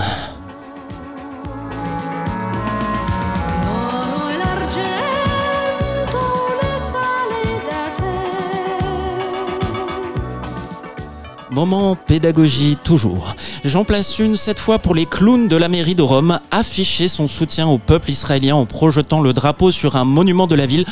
Moment 11.59 11.96
pédagogie 11.96 12.78
toujours. 12.84 13.34
J'en 13.64 13.82
place 13.82 14.20
une 14.20 14.36
cette 14.36 14.61
fois 14.61 14.78
pour 14.78 14.94
les 14.94 15.06
clowns 15.06 15.48
de 15.48 15.56
la 15.56 15.68
mairie 15.68 15.96
de 15.96 16.02
Rome, 16.02 16.38
afficher 16.52 17.09
son 17.09 17.26
soutien 17.26 17.66
au 17.66 17.78
peuple 17.78 18.12
israélien 18.12 18.54
en 18.54 18.64
projetant 18.64 19.20
le 19.20 19.32
drapeau 19.32 19.72
sur 19.72 19.96
un 19.96 20.04
monument 20.04 20.46
de 20.46 20.54
la 20.54 20.66
ville. 20.66 20.84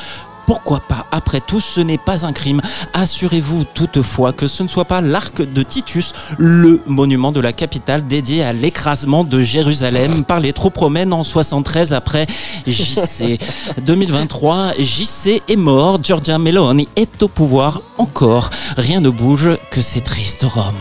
Pourquoi 0.47 0.80
pas 0.80 1.07
Après 1.11 1.40
tout, 1.40 1.61
ce 1.61 1.80
n'est 1.80 1.99
pas 1.99 2.24
un 2.24 2.32
crime. 2.32 2.61
Assurez-vous 2.94 3.64
toutefois 3.74 4.32
que 4.32 4.47
ce 4.47 4.62
ne 4.62 4.68
soit 4.68 4.84
pas 4.84 5.01
l'arc 5.01 5.42
de 5.42 5.62
Titus, 5.62 6.12
le 6.38 6.80
monument 6.86 7.32
de 7.32 7.40
la 7.40 7.53
capitale 7.53 8.07
dédié 8.07 8.44
à 8.44 8.53
l'écrasement 8.53 9.24
de 9.24 9.42
Jérusalem 9.42 10.24
par 10.28 10.40
les 10.40 10.53
troupes 10.53 10.76
romaines 10.76 11.12
en 11.12 11.24
73 11.24 11.92
après 11.92 12.26
JC. 12.66 13.38
2023, 13.84 14.74
JC 14.78 15.42
est 15.49 15.57
mort, 15.57 16.03
Giorgia 16.03 16.38
Meloni 16.38 16.88
est 16.97 17.22
au 17.22 17.28
pouvoir 17.28 17.82
encore. 17.99 18.51
Rien 18.76 19.01
ne 19.01 19.11
bouge 19.11 19.51
que 19.70 19.82
ces 19.82 20.01
tristes 20.01 20.44
Rome. 20.44 20.74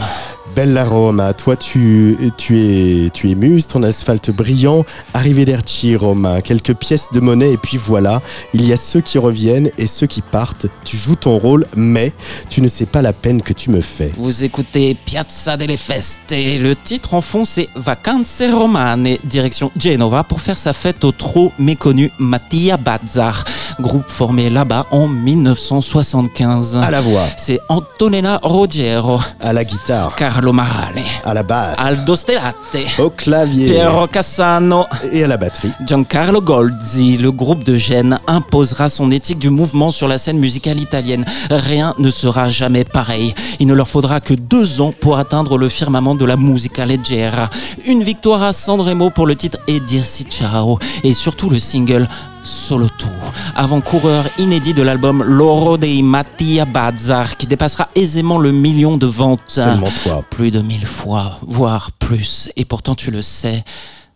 Bella 0.56 0.86
Roma, 0.86 1.34
toi 1.34 1.58
tu, 1.58 2.18
tu 2.38 2.58
es 2.58 3.10
tu 3.10 3.30
es 3.30 3.36
muse, 3.36 3.68
ton 3.68 3.84
asphalte 3.84 4.32
brillant, 4.32 4.86
arrivederci 5.14 5.98
Roma, 5.98 6.40
quelques 6.42 6.74
pièces 6.74 7.10
de 7.12 7.20
monnaie 7.20 7.52
et 7.52 7.58
puis 7.58 7.76
voilà, 7.78 8.22
il 8.54 8.66
y 8.66 8.72
a 8.72 8.78
ceux 8.78 9.02
qui 9.02 9.18
reviennent 9.18 9.70
et 9.78 9.86
ceux 9.86 10.08
qui 10.08 10.22
partent. 10.22 10.68
Tu 10.86 10.96
joues 10.96 11.18
ton 11.18 11.38
rôle, 11.38 11.66
mais 11.76 12.14
tu 12.48 12.62
ne 12.62 12.70
sais 12.70 12.86
pas 12.86 13.02
la 13.02 13.12
peine 13.12 13.42
que 13.42 13.52
tu 13.52 13.70
me 13.70 13.82
fais. 13.82 14.14
Vous 14.16 14.46
écoutez 14.46 14.96
Piazza 14.96 15.58
delle 15.58 15.78
Feste 15.78 16.32
et 16.32 16.58
le 16.58 16.74
titre 16.74 17.16
en 17.16 17.22
fond 17.22 17.44
c'est 17.44 17.68
Vacanze 17.76 18.42
Romane, 18.50 19.18
direction 19.26 19.74
Genova 19.78 20.24
pour 20.24 20.40
faire 20.40 20.58
sa 20.58 20.72
fête 20.72 21.04
au 21.04 21.12
trop 21.12 21.52
méconnu 21.60 22.12
Mattia 22.18 22.78
Bazzar, 22.78 23.44
groupe 23.82 24.10
formé 24.10 24.50
là-bas 24.50 24.86
en 24.92 25.10
1975. 25.10 26.78
À 26.82 26.92
la 26.92 27.02
voix, 27.02 27.26
C'est 27.36 27.60
Antonella 27.68 28.40
Roggiero, 28.42 29.20
à 29.42 29.52
la 29.52 29.66
guitare, 29.66 30.16
Carlo 30.16 30.45
Marale, 30.54 30.96
à 31.24 31.34
la 31.34 31.44
basse, 31.44 31.80
Aldo 31.80 32.16
Stellate, 32.16 32.78
au 33.00 33.10
clavier 33.10 33.68
Piero 33.68 34.08
Cassano, 34.08 34.86
et 35.12 35.24
à 35.24 35.28
la 35.28 35.38
batterie. 35.38 35.72
Giancarlo 35.86 36.42
Golzi, 36.42 37.18
le 37.18 37.32
groupe 37.32 37.64
de 37.64 37.76
Gênes, 37.76 38.20
imposera 38.28 38.90
son 38.90 39.12
éthique 39.12 39.40
du 39.40 39.50
mouvement 39.50 39.92
sur 39.92 40.08
la 40.08 40.18
scène 40.18 40.40
musicale 40.40 40.80
italienne. 40.80 41.26
Rien 41.50 41.94
ne 41.98 42.10
sera 42.10 42.50
jamais 42.50 42.84
pareil. 42.84 43.34
Il 43.60 43.68
ne 43.68 43.74
leur 43.74 43.88
faudra 43.88 44.20
que 44.20 44.34
deux 44.34 44.82
ans 44.82 44.92
pour 44.92 45.18
atteindre 45.18 45.58
le 45.58 45.70
firmament 45.70 46.16
de 46.16 46.26
la 46.26 46.38
musica 46.38 46.86
leggera. 46.86 47.50
Une 47.86 48.04
victoire 48.04 48.44
à 48.44 48.54
Sanremo 48.54 49.10
pour 49.10 49.28
le 49.28 49.36
titre 49.36 49.58
E 49.70 49.80
dirsi 49.80 50.24
ciao 50.24 50.78
et 51.04 51.14
surtout 51.14 51.50
le 51.50 51.60
single 51.60 52.08
Solo 52.46 52.88
Tu, 52.96 53.08
avant-coureur 53.56 54.26
inédit 54.38 54.76
de 54.76 54.84
l'album 54.84 55.24
Loro 55.24 55.78
dei 55.78 56.04
Mattia 56.04 56.66
Bazzar, 56.66 57.38
qui 57.38 57.48
dépassera 57.48 57.90
aisément 57.96 58.38
le 58.38 58.52
million 58.52 58.98
de 58.98 59.08
ventes. 59.08 59.42
Seulement 59.48 59.90
toi. 60.04 60.22
Plus 60.30 60.52
de 60.52 60.62
mille 60.62 60.86
fois, 60.86 61.40
voire 61.48 61.92
plus. 61.94 62.52
Et 62.56 62.64
pourtant, 62.64 62.94
tu 62.94 63.10
le 63.10 63.24
sais, 63.24 63.64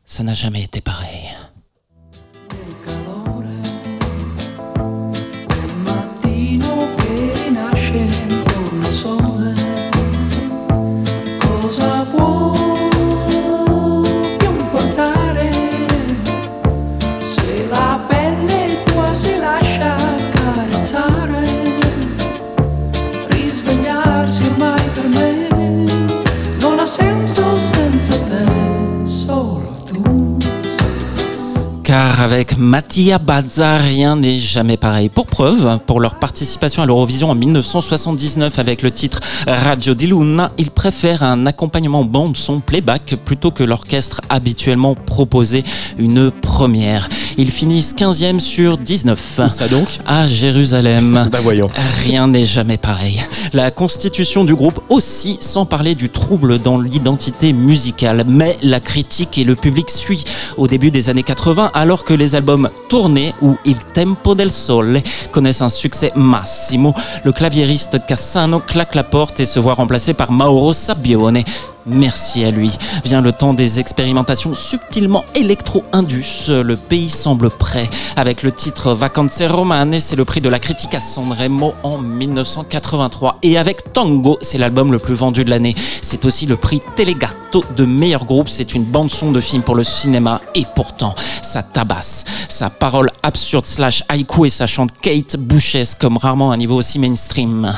ça 0.06 0.22
n'a 0.22 0.36
jamais 0.36 0.62
été 0.62 0.80
pareil. 0.80 1.34
Car 31.90 32.22
avec 32.22 32.56
Mattia 32.60 33.18
Bazza, 33.18 33.78
rien 33.78 34.16
n'est 34.16 34.38
jamais 34.38 34.78
pareil. 34.78 35.10
Pour 35.10 35.26
preuve, 35.26 35.80
pour 35.88 36.00
leur 36.00 36.20
participation 36.20 36.84
à 36.84 36.86
l'Eurovision 36.86 37.32
en 37.32 37.36
1979 37.36 38.60
avec 38.60 38.84
le 38.84 38.92
titre 38.92 39.20
Radio 39.48 39.96
di 39.96 40.06
Luna, 40.06 40.52
ils 40.60 40.70
préfèrent 40.70 41.24
un 41.24 41.48
accompagnement 41.48 42.04
bande 42.06 42.38
son 42.38 42.60
playback 42.60 43.16
plutôt 43.26 43.50
que 43.50 43.64
l'orchestre 43.64 44.22
habituellement 44.30 44.94
proposé, 44.94 45.64
une 45.98 46.30
première. 46.30 47.10
Ils 47.40 47.50
finissent 47.50 47.96
15e 47.96 48.40
sur 48.40 48.78
19. 48.78 49.40
Où 49.40 49.50
ça 49.50 49.68
donc? 49.68 49.88
À 50.06 50.28
Jérusalem. 50.28 51.28
Bah 51.32 51.40
voyons. 51.42 51.70
Rien 52.04 52.28
n'est 52.28 52.46
jamais 52.46 52.78
pareil. 52.78 53.20
La 53.54 53.72
constitution 53.72 54.44
du 54.44 54.54
groupe 54.54 54.80
aussi, 54.90 55.38
sans 55.40 55.66
parler 55.66 55.96
du 55.96 56.10
trouble 56.10 56.60
dans 56.60 56.80
l'identité 56.80 57.54
musicale. 57.54 58.26
Mais 58.28 58.58
la 58.62 58.80
critique 58.80 59.40
et 59.40 59.44
le 59.44 59.56
public 59.56 59.90
suit 59.90 60.24
au 60.58 60.68
début 60.68 60.92
des 60.92 61.10
années 61.10 61.24
80, 61.24 61.72
alors 61.80 62.04
que 62.04 62.14
les 62.14 62.36
albums 62.36 62.70
Tournée 62.90 63.34
ou 63.42 63.58
Il 63.64 63.78
Tempo 63.78 64.36
del 64.36 64.52
Sole 64.52 65.00
connaissent 65.32 65.62
un 65.62 65.70
succès 65.70 66.12
massimo. 66.14 66.94
Le 67.24 67.32
claviériste 67.32 68.06
Cassano 68.06 68.60
claque 68.60 68.96
la 68.96 69.06
porte 69.06 69.40
et 69.40 69.46
se 69.46 69.60
voit 69.60 69.76
remplacé 69.76 70.14
par 70.14 70.30
Mauro 70.30 70.74
Sabbione. 70.74 71.42
Merci 71.90 72.44
à 72.44 72.52
lui. 72.52 72.72
Vient 73.04 73.22
le 73.22 73.32
temps 73.32 73.54
des 73.54 73.80
expérimentations 73.80 74.54
subtilement 74.54 75.26
électro-indus. 75.36 76.48
Le 76.50 76.76
pays 76.76 77.10
semble 77.10 77.50
prêt. 77.50 77.90
Avec 78.16 78.44
le 78.44 78.52
titre 78.52 78.94
Vacanze 78.94 79.42
Romane, 79.42 80.00
c'est 80.00 80.16
le 80.16 80.26
prix 80.26 80.42
de 80.42 80.50
la 80.50 80.60
critique 80.60 80.94
à 80.94 81.00
Sanremo 81.00 81.74
en 81.84 81.98
1983. 81.98 83.40
Et 83.44 83.58
avec 83.58 83.94
Tango, 83.94 84.38
c'est 84.42 84.58
l'album 84.58 84.92
le 84.92 85.00
plus 85.00 85.16
vendu 85.16 85.44
de 85.44 85.50
l'année. 85.50 85.76
C'est 86.02 86.26
aussi 86.26 86.46
le 86.46 86.56
prix 86.56 86.80
Telegato 86.96 87.64
de 87.76 87.86
meilleur 87.86 88.26
groupe. 88.26 88.50
C'est 88.50 88.76
une 88.76 88.84
bande-son 88.84 89.32
de 89.32 89.42
film 89.42 89.64
pour 89.64 89.76
le 89.76 89.84
cinéma. 89.84 90.42
Et 90.56 90.66
pourtant, 90.76 91.16
ça 91.42 91.64
tabasse. 91.64 92.26
Sa 92.48 92.70
parole 92.70 93.10
absurde 93.24 93.66
slash 93.66 94.04
haïku 94.10 94.46
et 94.46 94.50
ça 94.50 94.68
chante 94.68 94.92
Kate 95.02 95.38
Bouchesse 95.38 95.96
comme 95.96 96.18
rarement 96.18 96.52
à 96.52 96.54
un 96.54 96.58
niveau 96.58 96.76
aussi 96.76 97.00
mainstream. 97.00 97.72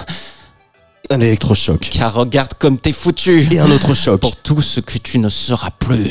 Un 1.12 1.20
électrochoc. 1.20 1.89
Car 1.91 2.14
regarde 2.14 2.53
comme 2.57 2.78
t'es 2.78 2.93
foutu. 2.93 3.45
Et 3.51 3.59
un 3.59 3.70
autre 3.70 3.93
choc. 3.93 4.22
Pour 4.22 4.38
tout 4.38 4.62
ce 4.62 4.80
que 4.80 4.97
tu 4.97 5.20
ne 5.20 5.28
seras 5.28 5.72
plus. 5.72 6.09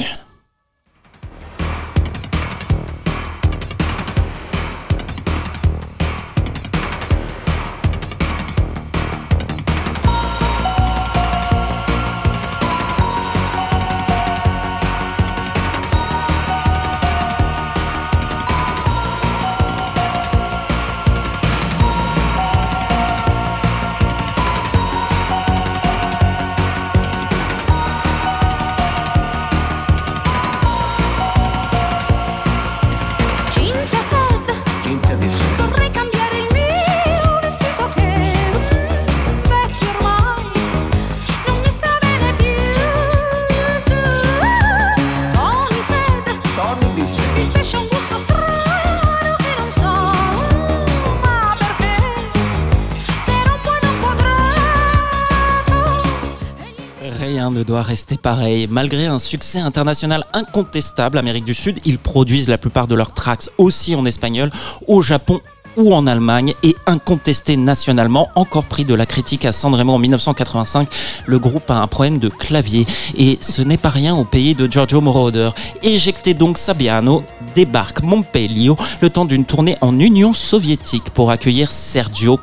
Pareil. 58.20 58.66
Malgré 58.70 59.06
un 59.06 59.18
succès 59.18 59.58
international 59.58 60.24
incontestable, 60.32 61.18
Amérique 61.18 61.44
du 61.44 61.54
Sud, 61.54 61.78
ils 61.84 61.98
produisent 61.98 62.48
la 62.48 62.58
plupart 62.58 62.86
de 62.86 62.94
leurs 62.94 63.12
tracks 63.12 63.48
aussi 63.58 63.94
en 63.94 64.04
espagnol, 64.04 64.50
au 64.86 65.02
Japon 65.02 65.40
ou 65.76 65.94
en 65.94 66.06
Allemagne 66.06 66.54
et 66.62 66.76
incontesté 66.86 67.56
nationalement, 67.56 68.28
encore 68.34 68.64
pris 68.64 68.84
de 68.84 68.94
la 68.94 69.06
critique 69.06 69.44
à 69.44 69.52
Sanremo 69.52 69.94
en 69.94 69.98
1985, 69.98 70.88
le 71.26 71.38
groupe 71.38 71.70
a 71.70 71.76
un 71.76 71.86
problème 71.86 72.18
de 72.18 72.28
clavier 72.28 72.86
et 73.16 73.38
ce 73.40 73.62
n'est 73.62 73.76
pas 73.76 73.88
rien 73.88 74.14
au 74.14 74.24
pays 74.24 74.54
de 74.54 74.70
Giorgio 74.70 75.00
Moroder. 75.00 75.50
Éjecté 75.82 76.34
donc 76.34 76.58
Sabiano, 76.58 77.24
débarque 77.54 78.02
Montpellier 78.02 78.72
le 79.00 79.10
temps 79.10 79.24
d'une 79.24 79.44
tournée 79.44 79.76
en 79.80 79.98
Union 79.98 80.32
soviétique 80.32 81.10
pour 81.10 81.30
accueillir 81.30 81.70
Sergio 81.70 82.40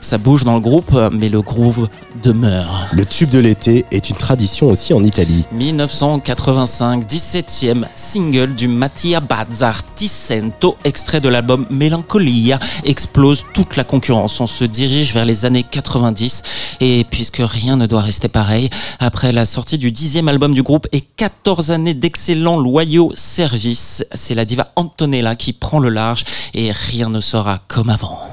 Ça 0.00 0.16
bouge 0.18 0.44
dans 0.44 0.54
le 0.54 0.60
groupe, 0.60 0.96
mais 1.12 1.28
le 1.28 1.42
groove 1.42 1.88
demeure. 2.22 2.86
Le 2.92 3.04
tube 3.04 3.30
de 3.30 3.40
l'été 3.40 3.84
est 3.90 4.10
une 4.10 4.16
tradition 4.16 4.68
aussi 4.68 4.94
en 4.94 5.02
Italie. 5.02 5.44
1985, 5.52 7.04
17e 7.04 7.84
single 7.96 8.54
du 8.54 8.68
Mattia 8.68 9.18
Bazzar 9.18 9.82
Ticento, 9.94 10.76
extrait 10.84 11.20
de 11.20 11.28
l'album 11.28 11.66
Melancolia, 11.70 12.60
explose 12.84 13.44
toute 13.54 13.76
la 13.76 13.82
concurrence. 13.82 14.40
On 14.40 14.46
se 14.46 14.64
dirige 14.64 15.12
vers 15.12 15.24
les 15.24 15.44
années 15.46 15.64
90 15.68 16.42
et 16.80 17.04
puisque 17.10 17.42
rien 17.42 17.76
ne 17.76 17.86
doit 17.86 18.02
rester 18.02 18.28
pareil, 18.28 18.70
après 19.00 19.32
la 19.32 19.46
sortie 19.46 19.78
du 19.78 19.90
dixième 19.90 20.28
album 20.28 20.54
du 20.54 20.62
groupe 20.62 20.86
et 20.92 21.00
14 21.00 21.72
années 21.72 21.94
d'excellents 21.94 22.60
loyaux 22.60 23.12
services, 23.16 24.04
c'est 24.14 24.34
la 24.34 24.44
diva 24.44 24.68
Antonella 24.76 25.34
qui 25.34 25.52
prend 25.52 25.80
le 25.80 25.88
large 25.88 26.24
et 26.54 26.70
rien 26.70 27.08
ne 27.08 27.20
sera 27.20 27.58
comme 27.66 27.90
avant. 27.90 28.31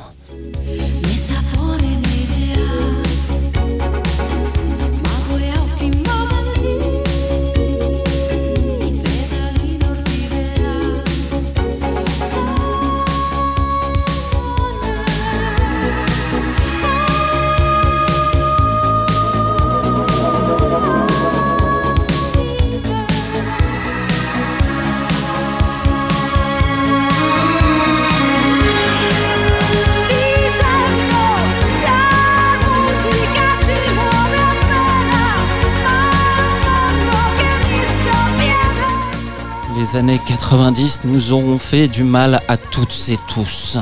Années 39.96 40.20
90 40.28 41.02
nous 41.06 41.32
auront 41.32 41.58
fait 41.58 41.88
du 41.88 42.04
mal 42.04 42.42
à 42.48 42.58
toutes 42.58 42.96
et 43.10 43.18
tous. 43.28 43.78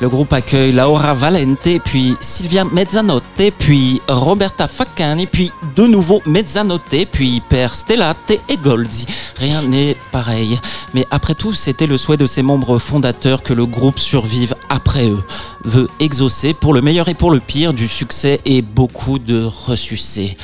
Le 0.00 0.08
groupe 0.08 0.32
accueille 0.32 0.72
Laura 0.72 1.12
Valente, 1.12 1.80
puis 1.84 2.14
Silvia 2.20 2.64
Mezzanotte, 2.64 3.52
puis 3.58 4.00
Roberta 4.08 4.66
Faccani, 4.66 5.26
puis 5.26 5.52
de 5.76 5.86
nouveau 5.86 6.22
Mezzanotte, 6.24 7.06
puis 7.12 7.42
Père 7.48 7.74
Stellate 7.74 8.40
et 8.48 8.56
Goldi. 8.56 9.04
Rien 9.36 9.62
n'est 9.62 9.96
pareil. 10.12 10.58
Mais 10.94 11.06
après 11.10 11.34
tout, 11.34 11.52
c'était 11.52 11.86
le 11.86 11.98
souhait 11.98 12.16
de 12.16 12.26
ses 12.26 12.42
membres 12.42 12.78
fondateurs 12.78 13.42
que 13.42 13.52
le 13.52 13.66
groupe 13.66 13.98
survive 13.98 14.54
après 14.70 15.08
eux. 15.08 15.22
Veut 15.64 15.88
exaucer 16.00 16.54
pour 16.54 16.72
le 16.72 16.80
meilleur 16.80 17.08
et 17.08 17.14
pour 17.14 17.30
le 17.30 17.40
pire 17.40 17.74
du 17.74 17.86
succès 17.86 18.40
et 18.46 18.62
beaucoup 18.62 19.18
de 19.18 19.44
ressucés. 19.44 20.36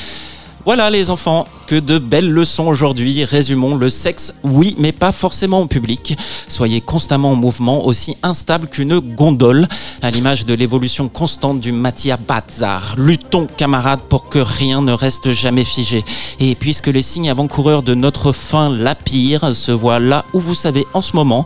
Voilà 0.66 0.90
les 0.90 1.10
enfants, 1.10 1.46
que 1.66 1.74
de 1.74 1.98
belles 1.98 2.30
leçons 2.30 2.66
aujourd'hui. 2.66 3.24
Résumons 3.24 3.74
le 3.74 3.90
sexe, 3.90 4.32
oui, 4.44 4.76
mais 4.78 4.92
pas 4.92 5.12
forcément 5.12 5.60
au 5.60 5.66
public. 5.66 6.16
Soyez 6.46 6.80
constamment 6.80 7.32
en 7.32 7.36
mouvement, 7.36 7.84
aussi 7.84 8.16
instable 8.22 8.68
qu'une 8.68 9.00
gondole, 9.00 9.66
à 10.00 10.10
l'image 10.10 10.46
de 10.46 10.54
l'évolution 10.54 11.08
constante 11.08 11.60
du 11.60 11.72
Mattia 11.72 12.16
Bazar. 12.16 12.94
Luttons, 12.96 13.46
camarades, 13.46 14.00
pour 14.08 14.28
que 14.28 14.38
rien 14.38 14.80
ne 14.80 14.92
reste 14.92 15.32
jamais 15.32 15.64
figé. 15.64 16.04
Et 16.38 16.54
puisque 16.54 16.86
les 16.86 17.02
signes 17.02 17.30
avant-coureurs 17.30 17.82
de 17.82 17.94
notre 17.94 18.32
fin, 18.32 18.70
la 18.70 18.94
pire, 18.94 19.54
se 19.54 19.72
voient 19.72 19.98
là 19.98 20.24
où 20.32 20.40
vous 20.40 20.54
savez 20.54 20.84
en 20.94 21.02
ce 21.02 21.16
moment, 21.16 21.44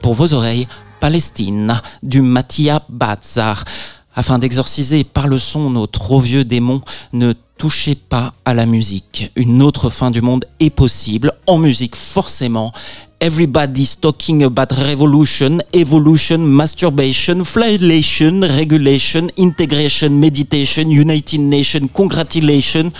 pour 0.00 0.14
vos 0.14 0.32
oreilles, 0.32 0.68
Palestine, 1.00 1.80
du 2.02 2.22
Mattia 2.22 2.82
Bazar. 2.88 3.64
Afin 4.18 4.38
d'exorciser 4.38 5.04
par 5.04 5.28
le 5.28 5.38
son 5.38 5.68
nos 5.68 5.86
trop 5.86 6.20
vieux 6.20 6.42
démons, 6.42 6.80
ne 7.12 7.34
touchez 7.58 7.94
pas 7.94 8.32
à 8.46 8.54
la 8.54 8.64
musique. 8.64 9.30
Une 9.36 9.60
autre 9.60 9.90
fin 9.90 10.10
du 10.10 10.22
monde 10.22 10.46
est 10.58 10.70
possible, 10.70 11.32
en 11.46 11.58
musique 11.58 11.94
forcément. 11.94 12.72
Everybody's 13.20 14.00
talking 14.00 14.42
about 14.42 14.74
revolution, 14.74 15.58
evolution, 15.74 16.38
masturbation, 16.38 17.44
flagellation, 17.44 18.40
regulation, 18.40 19.26
integration, 19.38 20.10
meditation, 20.10 20.90
United 20.90 21.40
Nations, 21.40 21.86
congratulation. 21.92 22.92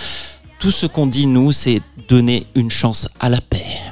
Tout 0.59 0.71
ce 0.71 0.85
qu'on 0.85 1.07
dit, 1.07 1.25
nous, 1.25 1.51
c'est 1.51 1.81
donner 2.07 2.45
une 2.53 2.69
chance 2.69 3.07
à 3.19 3.29
la 3.29 3.41
paix. 3.41 3.86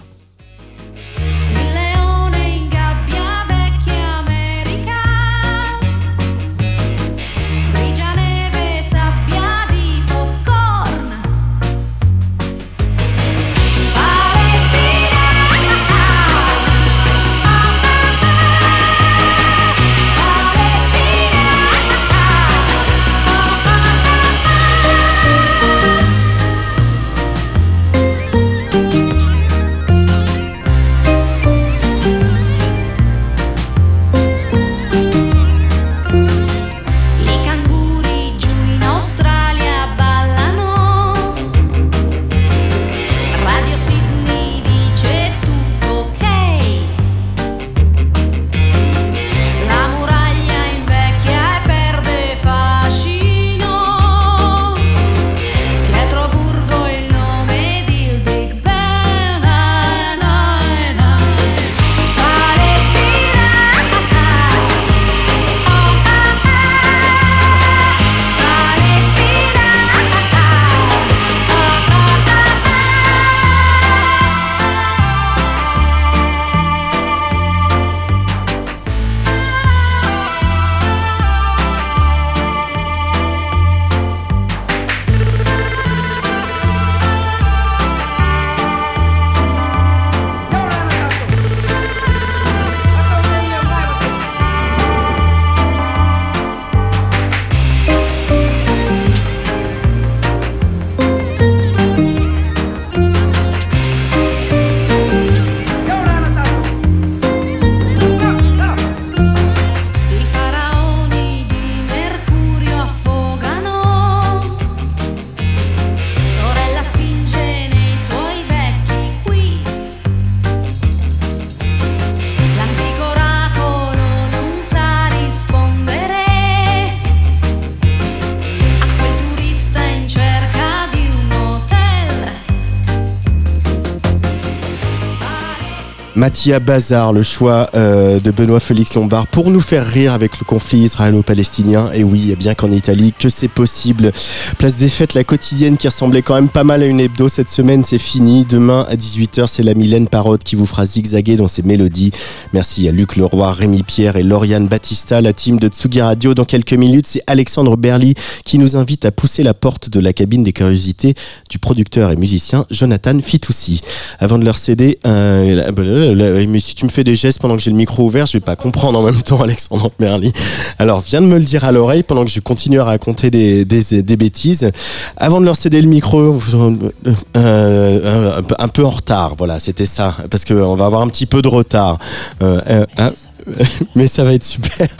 Mathia 136.25 136.59
Bazar, 136.59 137.13
le 137.13 137.21
choix 137.21 137.67
euh, 137.75 138.19
de 138.19 138.31
Benoît 138.31 138.59
Félix 138.59 138.95
Lombard 138.95 139.27
pour 139.27 139.51
nous 139.51 139.61
faire 139.61 139.85
rire 139.85 140.11
avec 140.11 140.34
conflit 140.45 140.79
israélo-palestinien. 140.79 141.89
Et 141.93 142.03
oui, 142.03 142.31
et 142.31 142.35
bien 142.35 142.53
qu'en 142.53 142.71
Italie, 142.71 143.13
que 143.17 143.29
c'est 143.29 143.47
possible. 143.47 144.11
Place 144.57 144.77
des 144.77 144.89
fêtes, 144.89 145.13
la 145.13 145.23
quotidienne 145.23 145.77
qui 145.77 145.87
ressemblait 145.87 146.21
quand 146.21 146.35
même 146.35 146.49
pas 146.49 146.63
mal 146.63 146.81
à 146.81 146.85
une 146.85 146.99
hebdo 146.99 147.27
cette 147.27 147.49
semaine, 147.49 147.83
c'est 147.83 147.97
fini. 147.97 148.45
Demain 148.45 148.85
à 148.89 148.95
18h, 148.95 149.47
c'est 149.47 149.63
la 149.63 149.73
Mylène 149.73 150.07
Parotte 150.07 150.43
qui 150.43 150.55
vous 150.55 150.65
fera 150.65 150.85
zigzaguer 150.85 151.35
dans 151.35 151.47
ses 151.47 151.63
mélodies. 151.63 152.11
Merci 152.53 152.87
à 152.87 152.91
Luc 152.91 153.15
Leroy, 153.15 153.51
Rémi 153.51 153.83
Pierre 153.83 154.15
et 154.15 154.23
Lauriane 154.23 154.67
Battista, 154.67 155.21
la 155.21 155.33
team 155.33 155.59
de 155.59 155.67
Tsugi 155.67 156.01
Radio. 156.01 156.33
Dans 156.33 156.45
quelques 156.45 156.73
minutes, 156.73 157.07
c'est 157.07 157.23
Alexandre 157.27 157.75
Berly 157.77 158.13
qui 158.43 158.57
nous 158.59 158.77
invite 158.77 159.05
à 159.05 159.11
pousser 159.11 159.43
la 159.43 159.53
porte 159.53 159.89
de 159.89 159.99
la 159.99 160.13
cabine 160.13 160.43
des 160.43 160.53
curiosités 160.53 161.15
du 161.49 161.59
producteur 161.59 162.11
et 162.11 162.15
musicien 162.15 162.65
Jonathan 162.69 163.19
Fitoussi. 163.21 163.81
Avant 164.19 164.37
de 164.37 164.45
leur 164.45 164.57
céder, 164.57 164.99
euh, 165.05 166.45
mais 166.47 166.59
si 166.59 166.75
tu 166.75 166.85
me 166.85 166.89
fais 166.89 167.03
des 167.03 167.15
gestes 167.15 167.39
pendant 167.39 167.55
que 167.55 167.61
j'ai 167.61 167.71
le 167.71 167.77
micro 167.77 168.05
ouvert, 168.05 168.25
je 168.25 168.33
vais 168.33 168.41
pas 168.41 168.55
comprendre 168.55 168.99
en 168.99 169.03
même 169.03 169.21
temps, 169.21 169.41
Alexandre 169.43 169.91
Berly. 169.99 170.31
Alors, 170.79 171.01
viens 171.01 171.21
de 171.21 171.27
me 171.27 171.37
le 171.37 171.43
dire 171.43 171.63
à 171.63 171.71
l'oreille 171.71 172.03
pendant 172.03 172.25
que 172.25 172.31
je 172.31 172.39
continue 172.39 172.79
à 172.79 172.83
raconter 172.83 173.29
des, 173.29 174.15
bêtises. 174.17 174.69
Avant 175.17 175.39
de 175.39 175.45
leur 175.45 175.55
céder 175.55 175.81
le 175.81 175.87
micro, 175.87 176.17
euh, 176.19 176.91
euh, 177.37 178.41
un, 178.59 178.67
peu- 178.67 178.85
en 178.85 178.89
retard, 178.89 179.35
voilà, 179.37 179.59
c'était 179.59 179.85
ça, 179.85 180.15
parce 180.29 180.45
qu'on 180.45 180.75
va 180.75 180.85
avoir 180.85 181.01
un 181.01 181.07
petit 181.07 181.25
peu 181.25 181.41
de 181.41 181.47
retard. 181.47 181.97
Euh, 182.41 182.85
hein, 182.97 183.11
mais 183.95 184.07
ça 184.07 184.23
va 184.23 184.33
être 184.33 184.43
super. 184.43 184.87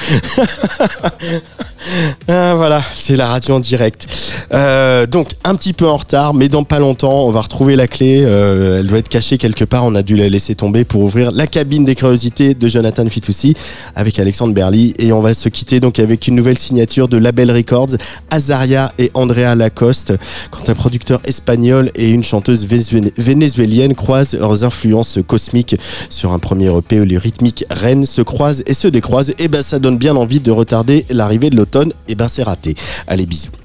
Ah, 2.28 2.56
voilà, 2.56 2.82
c'est 2.96 3.16
la 3.16 3.28
radio 3.28 3.56
en 3.56 3.60
direct. 3.60 4.08
Euh, 4.52 5.06
donc 5.06 5.30
un 5.44 5.54
petit 5.56 5.74
peu 5.74 5.88
en 5.88 5.98
retard, 5.98 6.34
mais 6.34 6.50
dans 6.50 6.64
pas 6.64 6.80
longtemps, 6.80 7.26
on 7.26 7.32
va 7.32 7.42
retrouver 7.42 7.76
la 7.76 7.88
clé. 7.88 8.24
Euh, 8.26 8.80
elle 8.80 8.88
doit 8.88 8.98
être 8.98 9.10
cachée 9.10 9.38
quelque 9.38 9.64
part. 9.66 9.86
On 9.86 9.94
a 9.94 10.02
dû 10.02 10.16
la 10.16 10.28
laisser 10.28 10.56
tomber 10.56 10.84
pour 10.84 11.02
ouvrir 11.02 11.32
la 11.32 11.46
cabine 11.46 11.86
des 11.86 11.94
curiosités 11.94 12.56
de 12.56 12.68
Jonathan 12.68 13.08
Fitoussi 13.08 13.54
avec 13.96 14.18
Alexandre 14.18 14.54
Berly. 14.54 14.94
Et 14.98 15.14
on 15.14 15.22
va 15.22 15.36
se 15.36 15.48
quitter 15.48 15.80
donc 15.80 16.00
avec 16.00 16.28
une 16.28 16.36
nouvelle 16.36 16.58
signature 16.58 17.08
de 17.08 17.18
Label 17.18 17.52
Records, 17.52 17.98
Azaria 18.32 18.92
et 18.98 19.12
Andrea 19.14 19.54
Lacoste. 19.56 20.14
Quand 20.50 20.68
un 20.70 20.74
producteur 20.76 21.20
espagnol 21.26 21.92
et 21.94 22.10
une 22.10 22.24
chanteuse 22.24 22.66
vénézué- 22.68 23.12
vénézuélienne 23.18 23.94
croisent 23.94 24.36
leurs 24.40 24.64
influences 24.64 25.20
cosmiques 25.28 25.76
sur 26.10 26.34
un 26.34 26.40
premier 26.40 26.76
EP 26.76 27.00
où 27.00 27.04
les 27.06 27.20
rythmiques 27.20 27.64
reines 27.70 28.08
se 28.08 28.24
croisent 28.36 28.64
et 28.66 28.74
se 28.74 28.90
décroisent, 28.90 29.34
et 29.40 29.48
ben 29.48 29.62
ça 29.62 29.80
donne 29.80 29.98
bien 29.98 30.16
envie 30.16 30.42
de 30.42 30.52
retarder 30.52 31.06
l'arrivée 31.10 31.50
de 31.50 31.56
l'automne. 31.56 31.94
Et 32.10 32.16
ben 32.16 32.28
c'est 32.28 32.44
raté. 32.44 32.76
Allez 33.08 33.26
bisous. 33.26 33.65